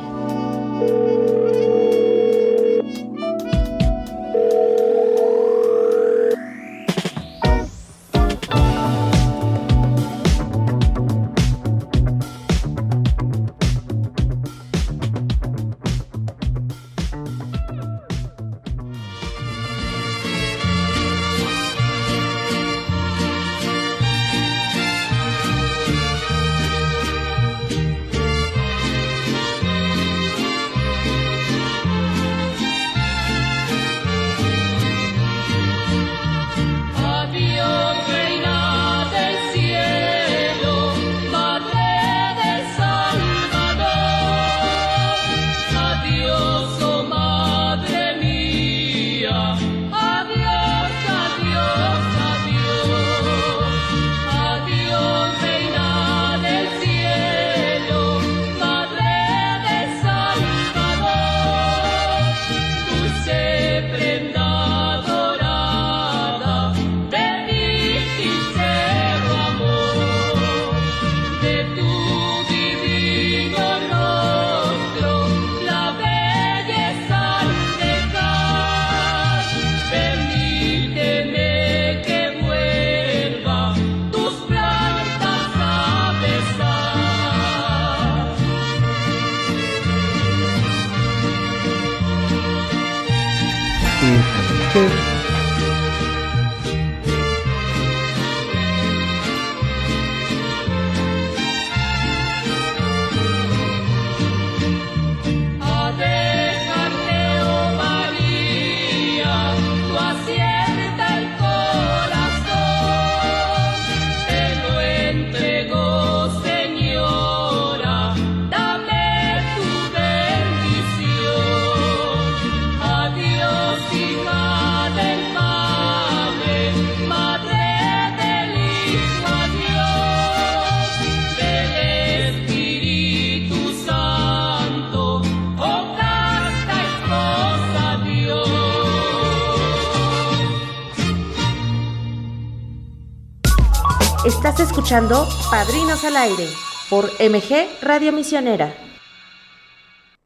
[144.55, 146.47] Estás escuchando Padrinos al aire
[146.89, 148.73] por MG Radio Misionera.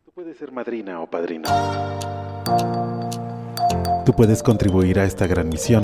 [0.06, 1.50] Tú puedes ser madrina o padrino.
[4.06, 5.82] Tú puedes contribuir a esta gran misión.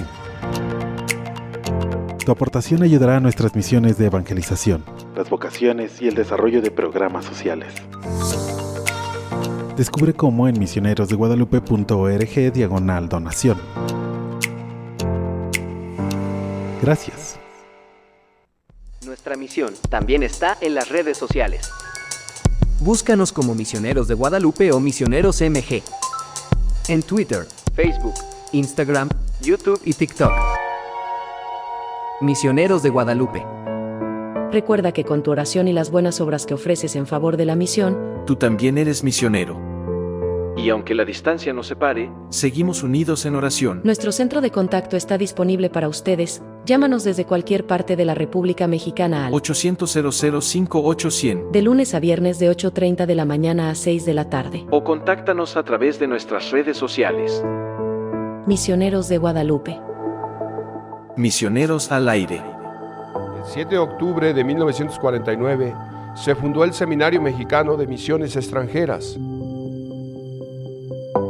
[2.23, 4.85] Tu aportación ayudará a nuestras misiones de evangelización,
[5.15, 7.73] las vocaciones y el desarrollo de programas sociales.
[9.75, 13.59] Descubre cómo en misionerosdeguadalupe.org diagonal donación.
[16.83, 17.39] Gracias.
[19.15, 21.71] Nuestra misión también está en las redes sociales.
[22.81, 25.81] Búscanos como Misioneros de Guadalupe o Misioneros MG.
[26.89, 28.13] En Twitter, Facebook,
[28.51, 29.07] Instagram,
[29.41, 30.33] YouTube y TikTok.
[32.19, 33.41] Misioneros de Guadalupe.
[34.51, 37.55] Recuerda que con tu oración y las buenas obras que ofreces en favor de la
[37.55, 37.97] misión,
[38.27, 39.57] Tú también eres misionero.
[40.57, 43.79] Y aunque la distancia nos separe, Seguimos unidos en oración.
[43.85, 46.41] nuestro centro de contacto está disponible para ustedes.
[46.65, 49.99] Llámanos desde cualquier parte de la República Mexicana al 800
[50.41, 50.95] 005
[51.51, 54.65] de lunes a viernes de 8.30 de la mañana a 6 de la tarde.
[54.71, 57.43] o contáctanos a través de nuestras redes sociales.
[58.47, 59.79] Misioneros de Guadalupe.
[61.15, 62.37] Misioneros al aire.
[62.37, 65.75] El 7 de octubre de 1949
[66.15, 69.19] se fundó el Seminario Mexicano de Misiones Extranjeras.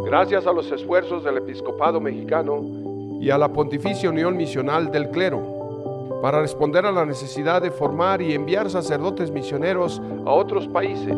[0.05, 2.84] Gracias a los esfuerzos del Episcopado Mexicano
[3.19, 8.21] y a la Pontificia Unión Misional del Clero, para responder a la necesidad de formar
[8.21, 11.15] y enviar sacerdotes misioneros a otros países.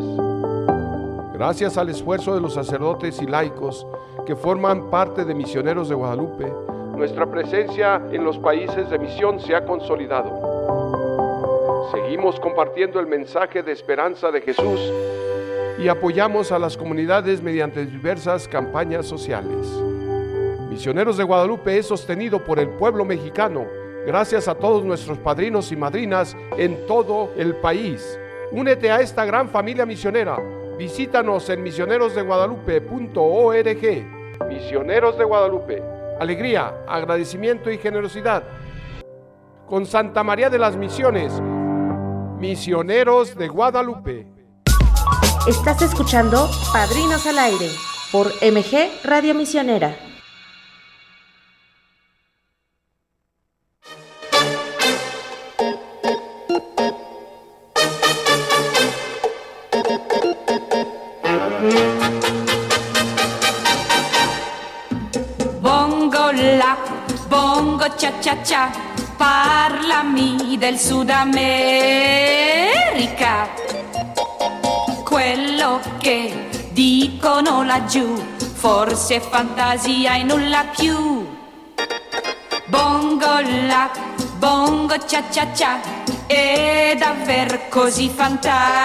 [1.32, 3.86] Gracias al esfuerzo de los sacerdotes y laicos
[4.26, 6.52] que forman parte de Misioneros de Guadalupe,
[6.98, 11.88] nuestra presencia en los países de misión se ha consolidado.
[11.92, 14.80] Seguimos compartiendo el mensaje de esperanza de Jesús
[15.78, 19.68] y apoyamos a las comunidades mediante diversas campañas sociales.
[20.68, 23.66] Misioneros de Guadalupe es sostenido por el pueblo mexicano
[24.08, 28.18] gracias a todos nuestros padrinos y madrinas en todo el país.
[28.52, 30.38] Únete a esta gran familia misionera.
[30.78, 34.48] Visítanos en misionerosdeguadalupe.org.
[34.48, 35.82] Misioneros de Guadalupe.
[36.18, 38.44] Alegría, agradecimiento y generosidad.
[39.66, 41.38] Con Santa María de las Misiones.
[42.38, 44.26] Misioneros de Guadalupe.
[45.46, 47.68] Estás escuchando Padrinos al Aire
[48.10, 50.07] por MG Radio Misionera.
[67.98, 68.70] Cha cha cha,
[69.16, 71.48] parlami del Sud America.
[75.02, 78.14] Quello che dicono laggiù,
[78.54, 81.26] forse è fantasia e nulla più.
[82.66, 83.90] Bongo la,
[84.36, 85.80] bongo cha cha cha,
[86.28, 88.76] è davvero così fantastica.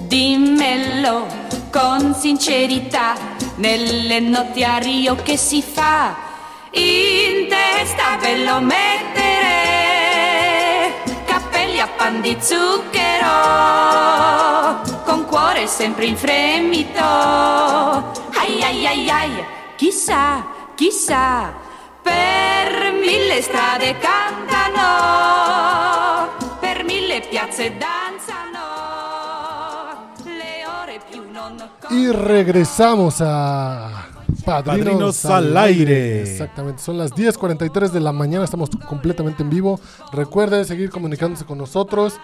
[0.00, 1.26] Dimmelo
[1.70, 3.14] con sincerità,
[3.56, 6.16] nelle notti a Rio che si fa,
[6.70, 9.32] in testa ve lo mettere,
[11.24, 13.26] cappelli a pan di zucchero,
[15.04, 17.00] con cuore sempre in fremito.
[17.00, 19.44] Ai ai ai ai,
[19.76, 20.44] chissà,
[20.74, 21.52] chissà,
[22.02, 24.86] per mille strade cantano,
[26.60, 28.47] per mille piazze danzano.
[31.90, 34.08] Y regresamos a
[34.44, 36.22] Padrinos, Padrinos al aire.
[36.22, 39.80] Exactamente, son las 10.43 de la mañana, estamos completamente en vivo.
[40.12, 42.14] Recuerde seguir comunicándose con nosotros.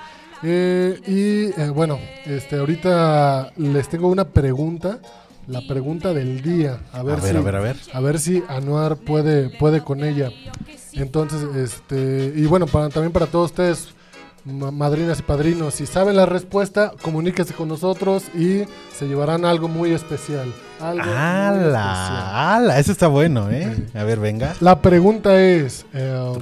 [0.42, 4.98] eh, y eh, bueno, este, ahorita les tengo una pregunta.
[5.46, 6.78] La pregunta del día.
[6.92, 7.76] A ver, ver, si, a ver, a ver.
[7.92, 10.30] a ver si Anuar puede, puede con ella.
[10.94, 13.93] Entonces, este, y bueno, para, también para todos ustedes,
[14.44, 18.64] madrinas y padrinos, si saben la respuesta, comuníquese con nosotros y
[18.94, 20.52] se llevarán algo muy especial.
[20.80, 21.74] Algo muy especial.
[21.74, 22.54] ¡Hala!
[22.56, 22.78] ¡Hala!
[22.78, 23.74] Eso está bueno, ¿eh?
[23.94, 24.54] A ver, venga.
[24.60, 26.34] La pregunta es, em,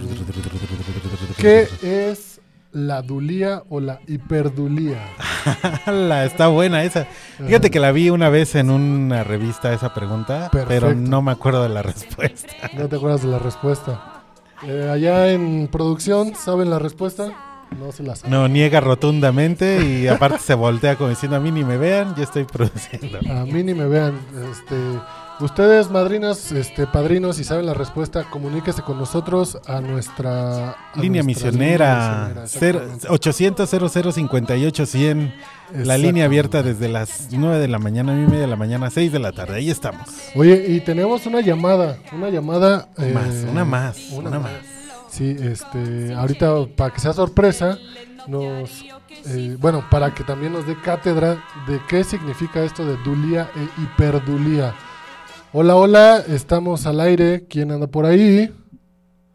[1.38, 2.40] ¿qué es
[2.72, 4.98] la dulía o la hiperdulía?
[5.86, 6.24] ¡Hala!
[6.24, 7.07] Está buena esa.
[7.46, 11.62] Fíjate que la vi una vez en una revista esa pregunta, pero no me acuerdo
[11.62, 12.53] de la respuesta.
[12.74, 14.24] No te acuerdas de la respuesta.
[14.64, 17.51] Eh, allá en producción, ¿saben la respuesta?
[17.78, 18.30] No se la saben.
[18.30, 22.22] No, niega rotundamente y aparte se voltea como diciendo a mí ni me vean, yo
[22.22, 23.18] estoy produciendo.
[23.30, 24.14] A mí ni me vean.
[24.50, 24.74] Este,
[25.44, 31.22] ustedes, madrinas, este, padrinos, si saben la respuesta, comuníquese con nosotros a nuestra a Línea
[31.22, 33.08] nuestra misionera, misionera, cero- exactamente.
[33.08, 35.34] 800 00 58 100
[35.84, 38.90] La línea abierta desde las 9 de la mañana, 9 y media de la mañana,
[38.90, 39.56] 6 de la tarde.
[39.56, 40.06] Ahí estamos.
[40.34, 42.88] Oye, y tenemos una llamada, una llamada.
[42.98, 44.50] eh, Más, una más, una más.
[45.12, 47.76] Sí, este, ahorita para que sea sorpresa,
[48.28, 48.82] nos,
[49.26, 51.34] eh, bueno, para que también nos dé cátedra
[51.66, 54.72] de qué significa esto de dulía e hiperdulía.
[55.52, 57.44] Hola, hola, estamos al aire.
[57.46, 58.50] ¿Quién anda por ahí?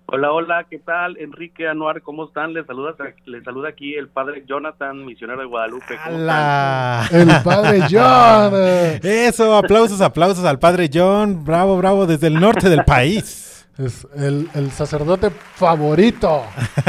[0.07, 1.15] Hola, hola, ¿qué tal?
[1.19, 2.55] Enrique Anuar, ¿cómo están?
[2.55, 2.95] Les saluda,
[3.27, 5.95] les saluda aquí el padre Jonathan, misionero de Guadalupe.
[6.03, 7.07] ¿Cómo ¡Hala!
[7.11, 8.51] El padre John.
[9.03, 11.45] Eso, aplausos, aplausos al padre John.
[11.45, 13.46] Bravo, bravo, desde el norte del país.
[13.77, 16.41] Es el, el sacerdote favorito.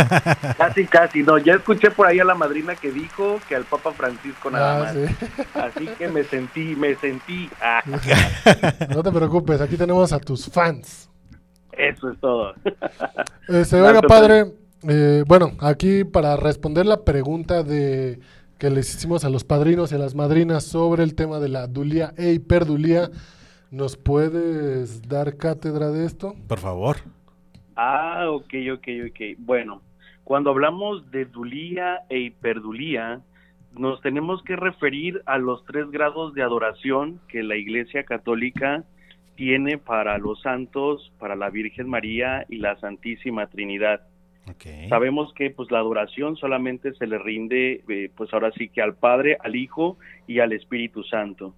[0.57, 3.93] Casi, casi, no, ya escuché por ahí a la madrina que dijo que al Papa
[3.93, 4.95] Francisco nada Ah, más.
[4.95, 5.27] sí.
[5.55, 7.51] Así que me sentí, me sentí.
[7.61, 7.83] Ah,
[8.95, 11.11] No te preocupes, aquí tenemos a tus fans.
[11.73, 12.55] eso es todo.
[13.49, 14.55] Este, oiga, padre,
[14.89, 18.19] eh, bueno, aquí para responder la pregunta de
[18.59, 21.67] que les hicimos a los padrinos y a las madrinas sobre el tema de la
[21.67, 23.11] dulía e hiperdulía,
[23.71, 26.35] ¿nos puedes dar cátedra de esto?
[26.47, 26.97] Por favor.
[27.77, 29.21] Ah, ok, ok, ok.
[29.39, 29.83] Bueno,
[30.25, 33.21] cuando hablamos de dulía e hiperdulía,
[33.73, 38.85] nos tenemos que referir a los tres grados de adoración que la Iglesia Católica
[39.37, 44.01] tiene para los santos, para la Virgen María y la Santísima Trinidad.
[44.89, 48.95] Sabemos que pues la adoración solamente se le rinde eh, pues ahora sí que al
[48.95, 51.55] Padre, al Hijo y al Espíritu Santo.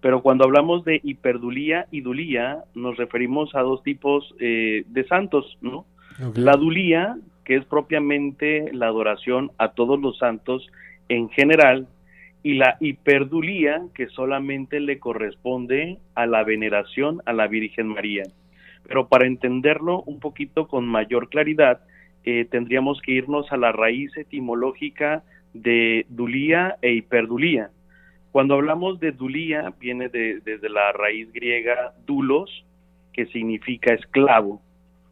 [0.00, 5.58] Pero cuando hablamos de hiperdulía y dulía, nos referimos a dos tipos eh, de santos,
[5.60, 5.84] ¿no?
[6.34, 10.66] La dulía, que es propiamente la adoración a todos los santos
[11.08, 11.86] en general,
[12.42, 18.24] y la hiperdulía que solamente le corresponde a la veneración a la Virgen María.
[18.86, 21.80] Pero para entenderlo un poquito con mayor claridad,
[22.24, 25.22] eh, tendríamos que irnos a la raíz etimológica
[25.52, 27.70] de dulía e hiperdulía.
[28.32, 32.64] Cuando hablamos de dulía, viene de- desde la raíz griega dulos,
[33.12, 34.62] que significa esclavo.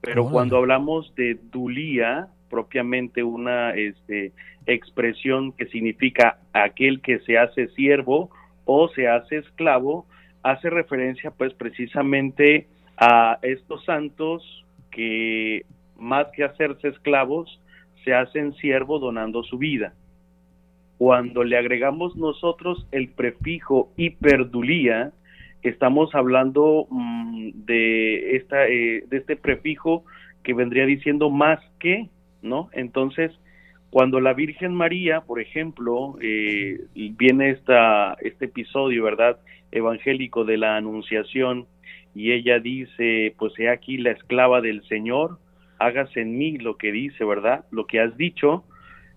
[0.01, 4.33] Pero cuando hablamos de dulía, propiamente una este,
[4.67, 8.31] expresión que significa aquel que se hace siervo
[8.65, 10.07] o se hace esclavo,
[10.43, 15.65] hace referencia pues precisamente a estos santos que
[15.99, 17.61] más que hacerse esclavos,
[18.05, 19.93] se hacen siervo donando su vida.
[20.99, 25.13] Cuando le agregamos nosotros el prefijo hiperdulía,
[25.63, 30.05] estamos hablando mm, de, esta, eh, de este prefijo
[30.43, 32.09] que vendría diciendo más que,
[32.43, 32.69] ¿no?
[32.73, 33.33] Entonces,
[33.91, 39.39] cuando la Virgen María, por ejemplo, eh, viene esta, este episodio, ¿verdad?
[39.71, 41.67] Evangélico de la Anunciación,
[42.15, 45.39] y ella dice, pues he aquí la esclava del Señor,
[45.79, 47.65] hágase en mí lo que dice, ¿verdad?
[47.71, 48.65] Lo que has dicho,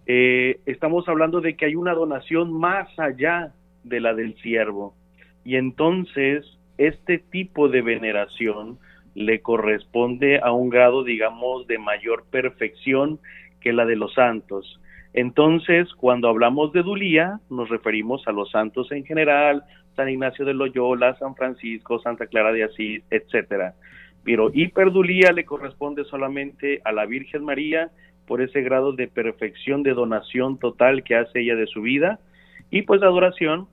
[0.06, 4.96] eh, estamos hablando de que hay una donación más allá de la del siervo.
[5.44, 6.46] Y entonces,
[6.78, 8.78] este tipo de veneración
[9.14, 13.20] le corresponde a un grado, digamos, de mayor perfección
[13.60, 14.80] que la de los santos.
[15.14, 19.64] Entonces, cuando hablamos de Dulía, nos referimos a los santos en general,
[19.96, 23.76] San Ignacio de Loyola, San Francisco, Santa Clara de Asís, etcétera.
[24.24, 27.92] Pero hiperdulía le corresponde solamente a la Virgen María
[28.32, 32.22] por ese grado de perfección de donación total que hace ella de su vida
[32.70, 33.68] y pues la adoración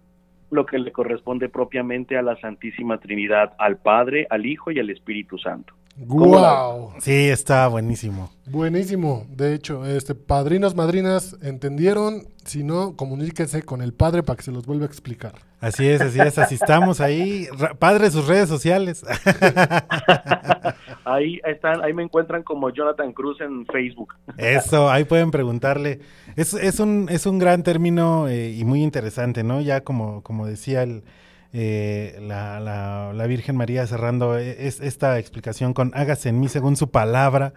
[0.51, 4.91] lo que le corresponde propiamente a la Santísima Trinidad, al Padre, al Hijo y al
[4.91, 5.75] Espíritu Santo.
[6.07, 6.93] ¿Cómo la- ¡Wow!
[7.01, 8.31] Sí, está buenísimo.
[8.47, 9.27] Buenísimo.
[9.31, 12.29] De hecho, este padrinos, madrinas, ¿entendieron?
[12.45, 15.33] Si no, comuníquense con el padre para que se los vuelva a explicar.
[15.61, 17.49] Así es, así es, así estamos ahí.
[17.81, 19.05] Padre, sus redes sociales.
[21.05, 24.15] Ahí están, ahí me encuentran como Jonathan Cruz en Facebook.
[24.37, 26.01] Eso, ahí pueden preguntarle.
[26.37, 29.63] Es, es, un, es un gran término eh, y muy interesante, ¿no?
[29.63, 31.05] Ya como, como decía el,
[31.53, 36.49] eh, la, la- la Virgen María cerrando eh, es, esta explicación con hágase en mí
[36.49, 37.55] según su palabra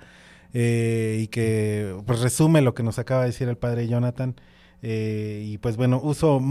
[0.54, 4.36] eh, y que pues resume lo que nos acaba de decir el padre Jonathan.
[4.84, 6.42] Eh, y pues bueno, uso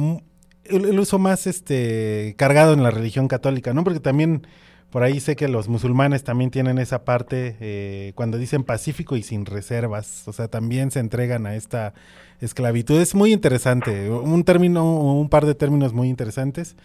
[0.64, 3.84] el, uso más este cargado en la religión católica, ¿no?
[3.84, 4.47] Porque también
[4.91, 9.22] por ahí sé que los musulmanes también tienen esa parte eh, cuando dicen pacífico y
[9.22, 11.95] sin reservas, o sea, también se entregan a esta
[12.41, 13.01] esclavitud.
[13.01, 16.76] Es muy interesante, un término, un par de términos muy interesantes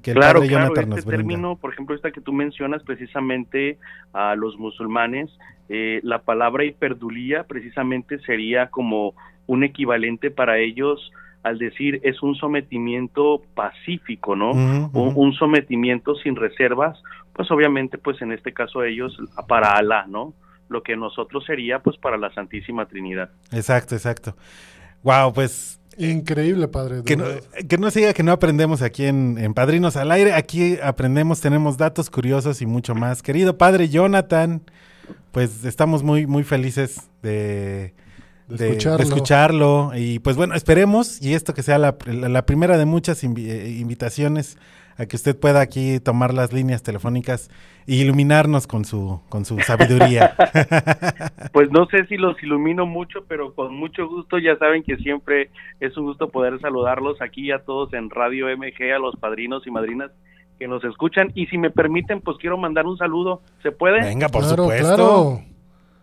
[0.00, 3.78] que el claro, padre claro, este nos término, por ejemplo, esta que tú mencionas precisamente
[4.12, 5.30] a los musulmanes,
[5.68, 9.14] eh, la palabra hiperdulía precisamente sería como
[9.46, 11.12] un equivalente para ellos
[11.42, 14.52] al decir es un sometimiento pacífico, ¿no?
[14.52, 15.00] Ujú.
[15.00, 19.16] un, sometimiento sin reservas, pues obviamente, pues en este caso ellos
[19.48, 20.34] para Alá, ¿no?
[20.68, 23.30] Lo que nosotros sería, pues para la Santísima Trinidad.
[23.50, 24.36] Exacto, exacto.
[25.02, 27.02] Wow, pues Increíble, padre.
[27.04, 27.24] que no,
[27.68, 30.32] que no se diga que no aprendemos aquí en, en Padrinos al Aire.
[30.32, 33.22] Aquí aprendemos, tenemos datos curiosos y mucho más.
[33.22, 34.62] Querido padre Jonathan,
[35.32, 37.92] pues estamos muy, muy felices de,
[38.48, 39.02] De escucharlo.
[39.04, 39.92] escucharlo.
[39.94, 43.48] Y pues bueno, esperemos, y esto que sea la, la- la primera de muchas invi-
[43.48, 44.56] eh, invitaciones
[44.98, 47.50] a que usted pueda aquí tomar las líneas telefónicas
[47.86, 50.34] e iluminarnos con su, con su sabiduría.
[51.52, 55.50] Pues no sé si los ilumino mucho, pero con mucho gusto, ya saben que siempre
[55.80, 59.70] es un gusto poder saludarlos aquí a todos en Radio MG, a los padrinos y
[59.70, 60.10] madrinas
[60.58, 61.30] que nos escuchan.
[61.34, 63.42] Y si me permiten, pues quiero mandar un saludo.
[63.62, 64.00] ¿Se puede?
[64.00, 64.86] Venga, por Claro, supuesto.
[64.86, 65.40] claro.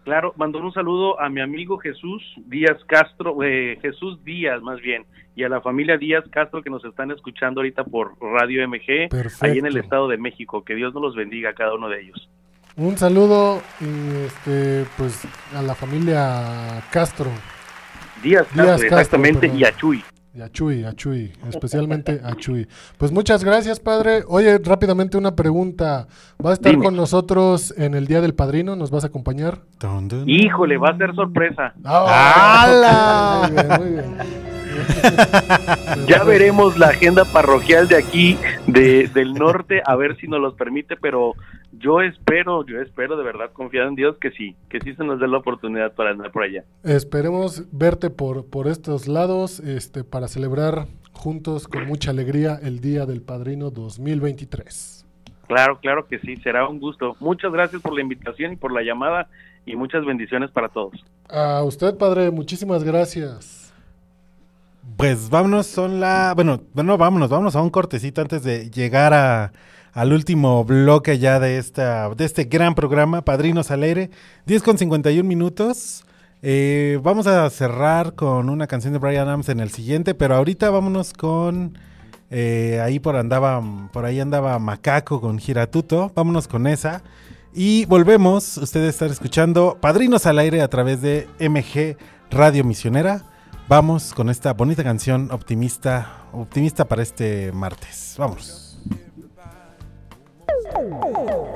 [0.09, 5.05] Claro, mandar un saludo a mi amigo Jesús Díaz Castro, eh, Jesús Díaz más bien,
[5.35, 8.97] y a la familia Díaz Castro que nos están escuchando ahorita por Radio MG, ahí
[8.97, 9.79] en el Perfecto.
[9.79, 10.63] Estado de México.
[10.63, 12.27] Que Dios nos los bendiga a cada uno de ellos.
[12.75, 17.29] Un saludo y este, pues a la familia Castro.
[18.23, 19.59] Díaz Castro, Díaz Castro, exactamente, perdón.
[19.59, 20.03] y a Chuy.
[20.31, 22.67] Y a Chuy, a Chuy, especialmente a Chuy.
[22.99, 24.23] Pues muchas gracias, padre.
[24.27, 26.07] Oye, rápidamente una pregunta.
[26.45, 26.85] ¿Va a estar Dime.
[26.85, 28.75] con nosotros en el Día del Padrino?
[28.75, 29.61] ¿Nos vas a acompañar?
[30.27, 31.73] Híjole, va a ser sorpresa.
[31.83, 33.49] ¡Hala!
[33.49, 34.48] Muy bien, muy bien.
[36.07, 40.53] Ya veremos la agenda parroquial de aquí, de, del norte, a ver si nos los
[40.55, 41.33] permite, pero
[41.71, 45.19] yo espero, yo espero de verdad, confiar en Dios que sí, que sí se nos
[45.19, 46.63] dé la oportunidad para andar por allá.
[46.83, 53.05] Esperemos verte por, por estos lados este, para celebrar juntos con mucha alegría el Día
[53.05, 55.05] del Padrino 2023.
[55.47, 57.15] Claro, claro que sí, será un gusto.
[57.19, 59.27] Muchas gracias por la invitación y por la llamada
[59.65, 60.93] y muchas bendiciones para todos.
[61.27, 63.58] A usted, padre, muchísimas gracias.
[64.97, 66.33] Pues vámonos, son la.
[66.35, 69.53] Bueno, bueno, vámonos, vámonos a un cortecito antes de llegar a,
[69.93, 74.09] al último bloque ya de esta, de este gran programa, Padrinos al aire.
[74.45, 76.03] 10 con 51 minutos.
[76.41, 80.69] Eh, vamos a cerrar con una canción de Brian Adams en el siguiente, pero ahorita
[80.69, 81.77] vámonos con.
[82.29, 83.61] eh, ahí por andaba,
[83.91, 86.11] por ahí andaba Macaco con Giratuto.
[86.15, 87.03] Vámonos con esa.
[87.53, 88.57] Y volvemos.
[88.57, 91.97] Ustedes están escuchando Padrinos al aire a través de MG
[92.31, 93.23] Radio Misionera.
[93.69, 98.15] Vamos con esta bonita canción optimista, optimista para este martes.
[98.17, 98.79] Vamos.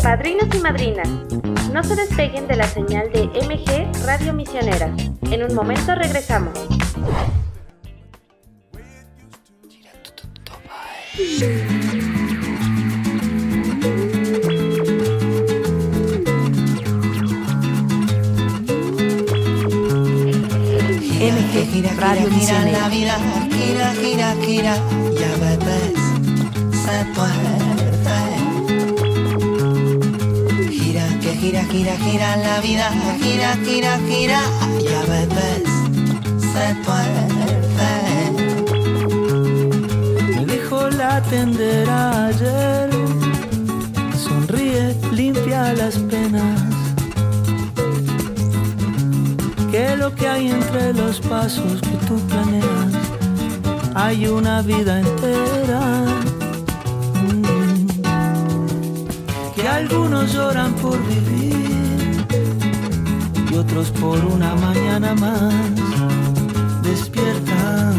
[0.04, 1.10] Padrinos y madrinas,
[1.74, 4.96] no se despeguen de la señal de MG Radio Misionera.
[5.24, 6.54] En un momento regresamos.
[21.24, 23.16] MG gira, Radio gira, la vida
[23.50, 24.76] gira, gira, gira,
[25.20, 25.32] ya
[25.66, 26.02] ves,
[26.84, 28.20] se tuerce.
[30.70, 32.90] Gira, que gira, gira, gira, la vida
[33.22, 34.42] gira, gira, gira,
[34.90, 35.70] ya ves,
[36.52, 37.92] se tuerce.
[40.36, 42.90] Me dijo la tendera ayer,
[44.26, 46.63] sonríe, limpia las penas.
[49.74, 52.94] Que lo que hay entre los pasos que tú planeas,
[53.96, 56.06] hay una vida entera.
[57.26, 57.96] Mm.
[59.56, 62.24] Que algunos lloran por vivir
[63.52, 65.56] y otros por una mañana más
[66.84, 67.96] despiertan.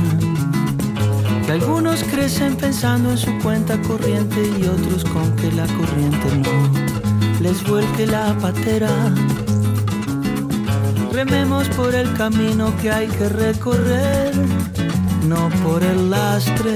[1.45, 7.41] Que algunos crecen pensando en su cuenta corriente y otros con que la corriente no
[7.41, 9.13] les vuelque la patera.
[11.15, 14.35] Rememos por el camino que hay que recorrer,
[15.29, 16.75] no por el lastre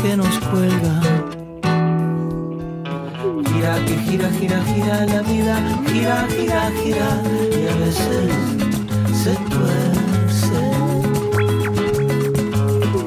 [0.00, 1.00] que nos cuelga.
[3.52, 5.56] Gira, que gira, gira, gira la vida,
[5.92, 8.30] gira, gira, gira, y a veces
[9.22, 10.62] se tuerce.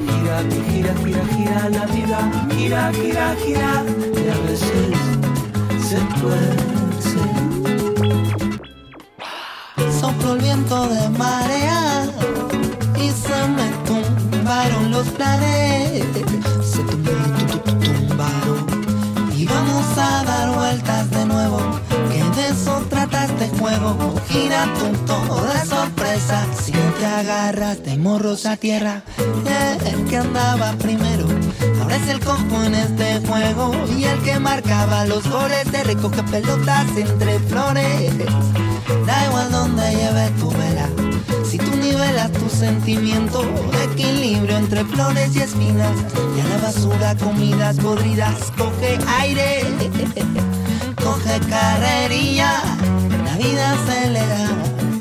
[0.06, 2.20] Gira, que gira, gira, gira la vida,
[2.56, 3.84] gira, gira, gira,
[4.14, 4.94] y a veces
[5.88, 6.73] se tuerce.
[10.04, 12.04] Sopló el viento de marea
[12.94, 16.04] y se me tumbaron los planes.
[16.62, 19.32] Se tumbaron, tu, tu, tu, tumbaron.
[19.34, 21.58] Y vamos a dar vueltas de nuevo.
[22.12, 24.20] Que de eso trata este juego.
[24.28, 26.46] Gira tonto de sorpresa.
[26.62, 29.00] Si te agarras de morros a tierra,
[29.86, 31.26] el que andaba primero.
[31.80, 33.72] Ahora es el cojo en este juego.
[33.96, 38.12] Y el que marcaba los goles te recoge pelotas entre flores.
[39.06, 40.88] Da igual donde lleve tu vela.
[41.48, 43.44] Si tú nivelas tu sentimiento,
[43.82, 45.92] equilibrio entre flores y espinas.
[46.36, 49.62] Y la basura comidas podridas, coge aire,
[51.02, 52.62] coge carrerilla.
[53.24, 54.48] La vida acelera.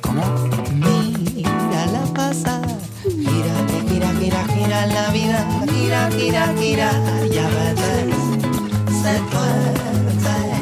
[0.02, 0.24] ¿Cómo?
[0.74, 2.62] Mira la pasa.
[3.04, 3.56] Gira,
[3.90, 5.46] gira, gira, gira la vida.
[5.72, 6.92] Gira, gira, gira.
[7.32, 7.80] Ya ves,
[9.02, 10.53] se tuerce.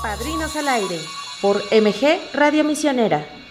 [0.00, 0.98] Padrinos al aire
[1.42, 3.43] por MG Radio Misionera.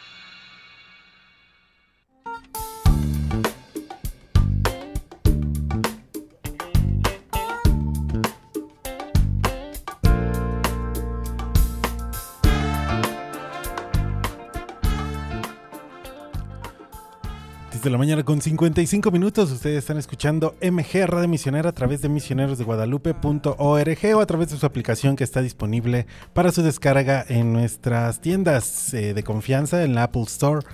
[17.84, 19.52] De la mañana con 55 minutos.
[19.52, 24.66] Ustedes están escuchando MG Radio Misionera a través de misionerosdeguadalupe.org o a través de su
[24.66, 30.04] aplicación que está disponible para su descarga en nuestras tiendas eh, de confianza en la
[30.04, 30.66] Apple Store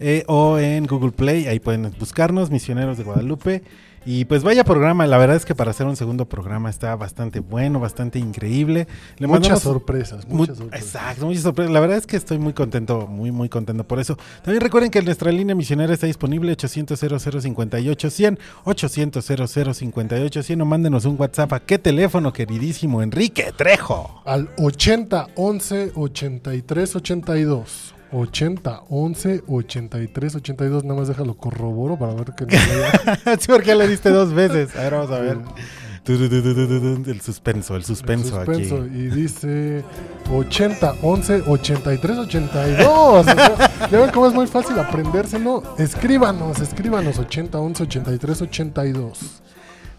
[0.00, 1.46] eh, o en Google Play.
[1.46, 3.62] Ahí pueden buscarnos, Misioneros de Guadalupe.
[4.06, 7.40] Y pues vaya programa, la verdad es que para hacer un segundo programa está bastante
[7.40, 8.86] bueno, bastante increíble.
[9.18, 10.86] Muchas mandamos- sorpresas, Mu- muchas sorpresas.
[10.86, 11.72] Exacto, muchas sorpresas.
[11.72, 14.18] La verdad es que estoy muy contento, muy, muy contento por eso.
[14.42, 16.98] También recuerden que nuestra línea misionera está disponible 800
[17.42, 24.22] 58 100 800 58 100 o mándenos un WhatsApp a qué teléfono, queridísimo Enrique Trejo.
[24.26, 27.94] Al 80 11 83 82.
[28.12, 30.84] 80 11 83 82.
[30.84, 32.52] Nada más déjalo corroboro para ver que no
[33.24, 34.74] haya- sí, porque le diste dos veces.
[34.76, 35.38] A ver, vamos a ver.
[36.04, 36.34] Tu, tu,
[37.10, 38.76] El suspenso, el suspenso, suspenso.
[38.82, 38.94] aquí.
[38.94, 39.82] Y dice
[40.30, 42.86] 80 11 83 82.
[42.86, 45.62] O sea, ya ven cómo es muy fácil aprendérselo.
[45.78, 49.40] Escríbanos, escríbanos 80 11 83 82.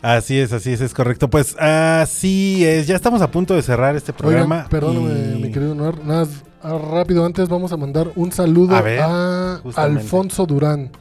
[0.03, 1.27] Así es, así es, es correcto.
[1.31, 4.57] Pues así es, ya estamos a punto de cerrar este programa.
[4.57, 5.97] Oigan, perdóname, y- mi querido Noar.
[6.05, 6.29] Nada, más,
[6.77, 10.01] rápido, antes vamos a mandar un saludo A ver, a justamente.
[10.01, 10.91] Alfonso Durán.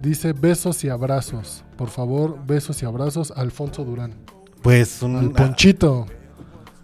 [0.00, 1.64] Dice besos y abrazos.
[1.76, 4.14] Por favor, besos y abrazos, Alfonso Durán.
[4.62, 6.06] Pues un Al Ponchito.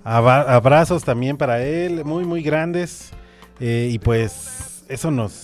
[0.05, 3.11] abrazos también para él, muy, muy grandes.
[3.61, 5.44] eh, y pues eso nos...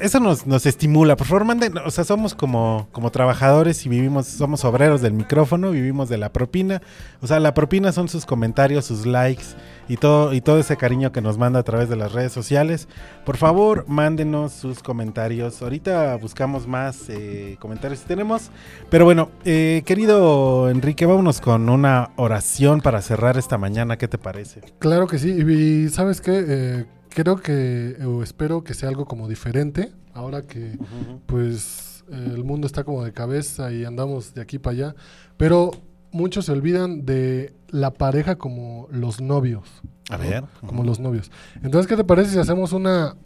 [0.00, 1.16] Eso nos, nos estimula.
[1.16, 5.70] Por favor, manden, o sea, somos como, como trabajadores y vivimos, somos obreros del micrófono,
[5.70, 6.82] vivimos de la propina.
[7.20, 9.44] O sea, la propina son sus comentarios, sus likes
[9.88, 12.88] y todo, y todo ese cariño que nos manda a través de las redes sociales.
[13.24, 15.62] Por favor, mándenos sus comentarios.
[15.62, 18.50] Ahorita buscamos más eh, comentarios si tenemos.
[18.90, 23.96] Pero bueno, eh, querido Enrique, vámonos con una oración para cerrar esta mañana.
[23.96, 24.60] ¿Qué te parece?
[24.80, 25.30] Claro que sí.
[25.30, 26.44] Y, ¿sabes qué?
[26.48, 26.84] Eh,
[27.14, 29.92] creo que, o espero que sea algo como diferente.
[30.14, 30.78] Ahora que,
[31.26, 34.94] pues, eh, el mundo está como de cabeza y andamos de aquí para allá.
[35.36, 35.70] Pero
[36.10, 39.68] muchos se olvidan de la pareja como los novios.
[40.10, 40.24] A ¿no?
[40.24, 40.44] ver.
[40.66, 41.30] Como los novios.
[41.62, 43.16] Entonces, ¿qué te parece si hacemos una,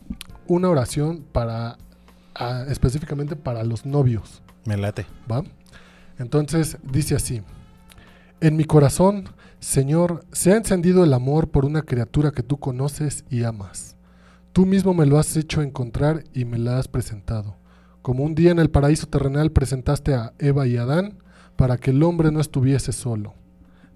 [0.46, 1.78] una oración para,
[2.68, 4.42] específicamente para los novios?
[4.64, 5.06] Me late.
[5.30, 5.42] ¿Va?
[6.18, 7.42] Entonces dice así,
[8.40, 9.24] en mi corazón,
[9.60, 13.96] Señor, se ha encendido el amor por una criatura que tú conoces y amas.
[14.52, 17.56] Tú mismo me lo has hecho encontrar y me la has presentado.
[18.02, 21.18] Como un día en el paraíso terrenal presentaste a Eva y Adán
[21.56, 23.34] para que el hombre no estuviese solo.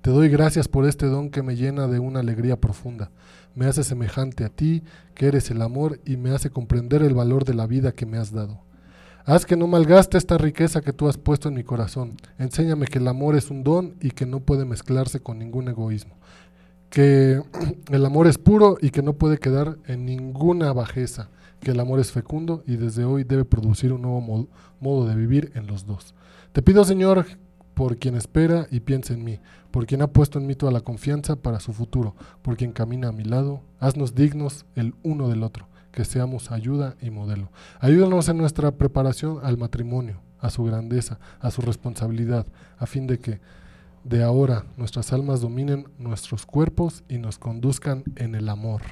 [0.01, 3.11] Te doy gracias por este don que me llena de una alegría profunda.
[3.55, 4.83] Me hace semejante a ti,
[5.15, 8.17] que eres el amor, y me hace comprender el valor de la vida que me
[8.17, 8.63] has dado.
[9.25, 12.17] Haz que no malgaste esta riqueza que tú has puesto en mi corazón.
[12.39, 16.17] Enséñame que el amor es un don y que no puede mezclarse con ningún egoísmo.
[16.89, 17.41] Que
[17.91, 21.29] el amor es puro y que no puede quedar en ninguna bajeza.
[21.61, 24.49] Que el amor es fecundo y desde hoy debe producir un nuevo mo-
[24.81, 26.15] modo de vivir en los dos.
[26.53, 27.27] Te pido, Señor,
[27.75, 29.39] por quien espera y piensa en mí,
[29.71, 33.09] por quien ha puesto en mí toda la confianza para su futuro, por quien camina
[33.09, 37.51] a mi lado, haznos dignos el uno del otro, que seamos ayuda y modelo.
[37.81, 42.47] Ayúdanos en nuestra preparación al matrimonio, a su grandeza, a su responsabilidad,
[42.79, 43.41] a fin de que
[44.05, 48.83] de ahora nuestras almas dominen nuestros cuerpos y nos conduzcan en el amor.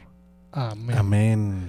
[0.53, 0.97] Amén.
[0.99, 1.69] Amén.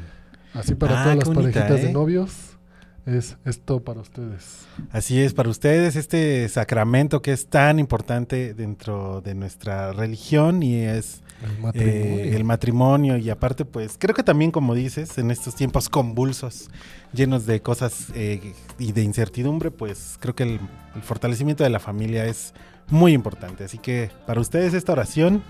[0.54, 1.94] Así para Ah, todas las bonita, parejitas de ¿eh?
[1.94, 2.58] novios,
[3.06, 4.66] es esto para ustedes.
[4.92, 10.76] Así es, para ustedes este sacramento que es tan importante dentro de nuestra religión y
[10.76, 11.94] es El matrimonio.
[11.94, 16.70] eh, el matrimonio y aparte pues creo que también como dices en estos tiempos convulsos
[17.14, 20.60] llenos de cosas eh, y de incertidumbre pues creo que el,
[20.96, 22.54] el fortalecimiento de la familia es
[22.90, 25.44] muy importante así que para ustedes esta oración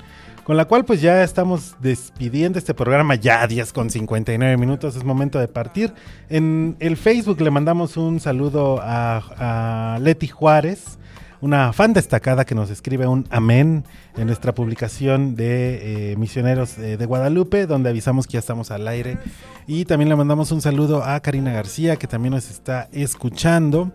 [0.49, 5.03] con la cual pues ya estamos despidiendo este programa ya 10 con 59 minutos, es
[5.03, 5.93] momento de partir.
[6.27, 10.97] En el Facebook le mandamos un saludo a, a Leti Juárez,
[11.41, 13.85] una fan destacada que nos escribe un amén
[14.17, 18.87] en nuestra publicación de eh, Misioneros eh, de Guadalupe, donde avisamos que ya estamos al
[18.87, 19.17] aire.
[19.65, 23.91] Y también le mandamos un saludo a Karina García, que también nos está escuchando.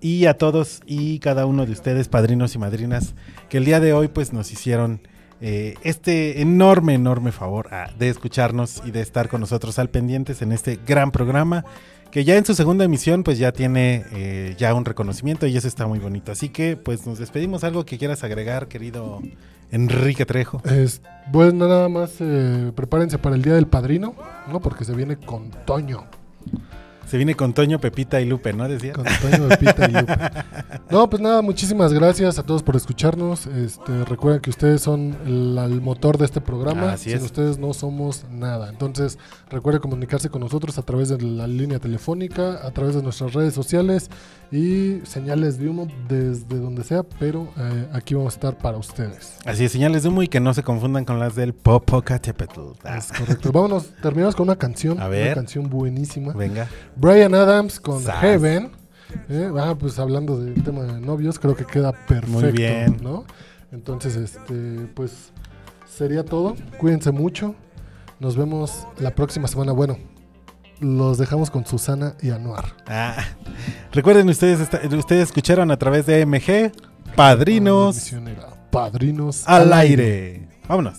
[0.00, 3.14] Y a todos y cada uno de ustedes, padrinos y madrinas,
[3.48, 5.00] que el día de hoy pues nos hicieron
[5.44, 10.40] eh, este enorme, enorme favor ah, de escucharnos y de estar con nosotros al pendientes
[10.40, 11.64] en este gran programa
[12.12, 15.66] que ya en su segunda emisión pues ya tiene eh, ya un reconocimiento y eso
[15.66, 16.30] está muy bonito.
[16.30, 17.64] Así que pues nos despedimos.
[17.64, 19.20] ¿Algo que quieras agregar, querido
[19.72, 20.62] Enrique Trejo?
[20.64, 24.14] Es, pues nada más eh, prepárense para el Día del Padrino,
[24.48, 24.60] ¿no?
[24.60, 26.06] Porque se viene con Toño.
[27.12, 28.66] Se viene con Toño, Pepita y Lupe, ¿no?
[28.66, 28.94] Decía.
[28.94, 30.14] Con Toño, Pepita y Lupe.
[30.90, 33.46] No, pues nada, muchísimas gracias a todos por escucharnos.
[33.46, 36.92] Este, recuerden que ustedes son el, el motor de este programa.
[36.92, 37.24] Así Sin es.
[37.24, 38.68] ustedes no somos nada.
[38.68, 43.32] Entonces, recuerden comunicarse con nosotros a través de la línea telefónica, a través de nuestras
[43.32, 44.10] redes sociales
[44.50, 49.38] y señales de humo desde donde sea, pero eh, aquí vamos a estar para ustedes.
[49.46, 52.60] Así es, señales de humo y que no se confundan con las del Popocatépetl.
[52.84, 52.98] Ah.
[52.98, 53.50] Es correcto.
[53.50, 55.00] Vámonos, terminamos con una canción.
[55.00, 55.28] A ver.
[55.28, 56.34] Una canción buenísima.
[56.34, 56.68] Venga.
[57.02, 58.20] Brian Adams con Sas.
[58.20, 58.70] Heaven.
[59.28, 62.52] Eh, ah, pues hablando del tema de novios, creo que queda perfecto.
[62.52, 62.96] bien.
[63.02, 63.24] ¿no?
[63.72, 65.32] Entonces, este, pues
[65.92, 66.54] sería todo.
[66.78, 67.54] Cuídense mucho.
[68.20, 69.72] Nos vemos la próxima semana.
[69.72, 69.98] Bueno,
[70.80, 72.66] los dejamos con Susana y Anuar.
[72.86, 73.16] Ah,
[73.92, 76.70] recuerden ustedes, esta- ustedes escucharon a través de MG
[77.16, 78.12] Padrinos.
[78.70, 80.48] Padrinos al aire.
[80.68, 80.98] Vámonos.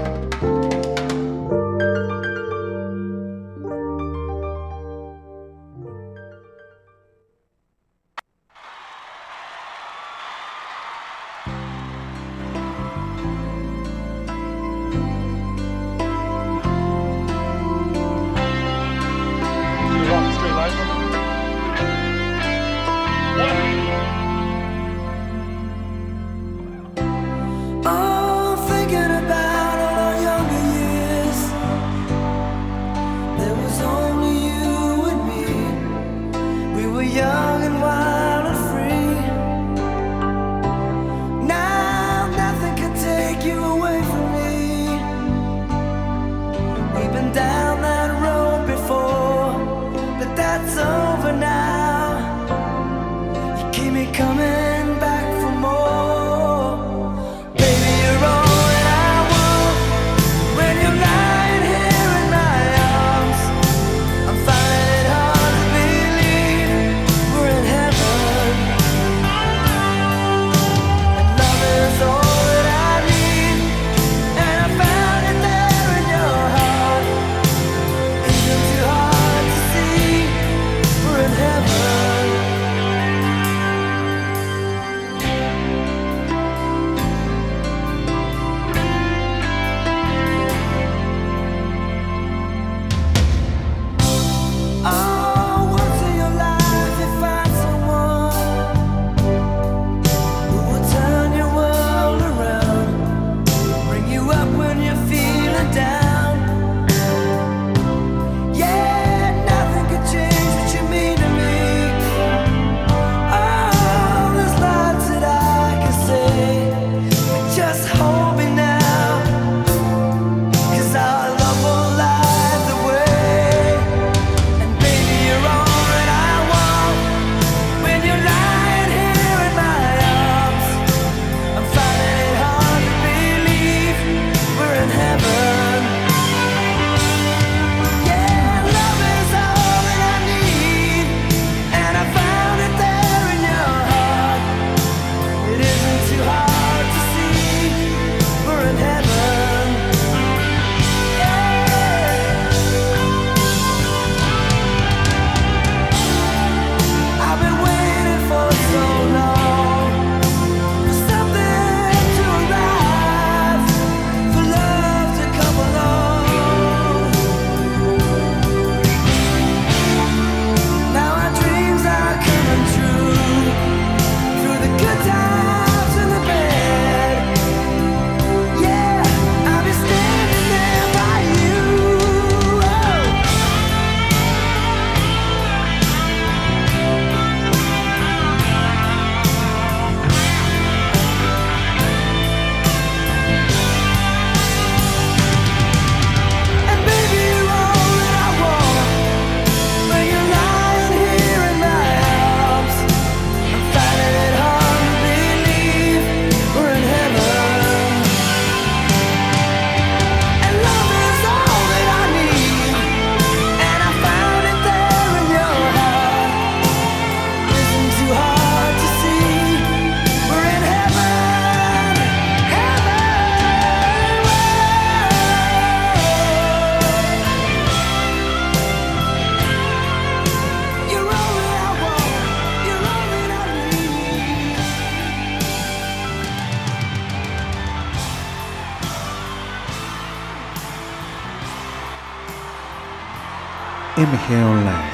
[244.35, 244.93] Online.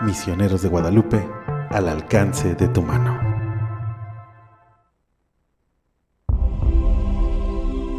[0.00, 1.28] Misioneros de Guadalupe
[1.68, 3.18] al alcance de tu mano.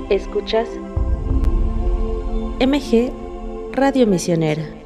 [0.10, 0.68] Escuchas
[2.60, 3.12] MG
[3.74, 4.79] Radio Misionera.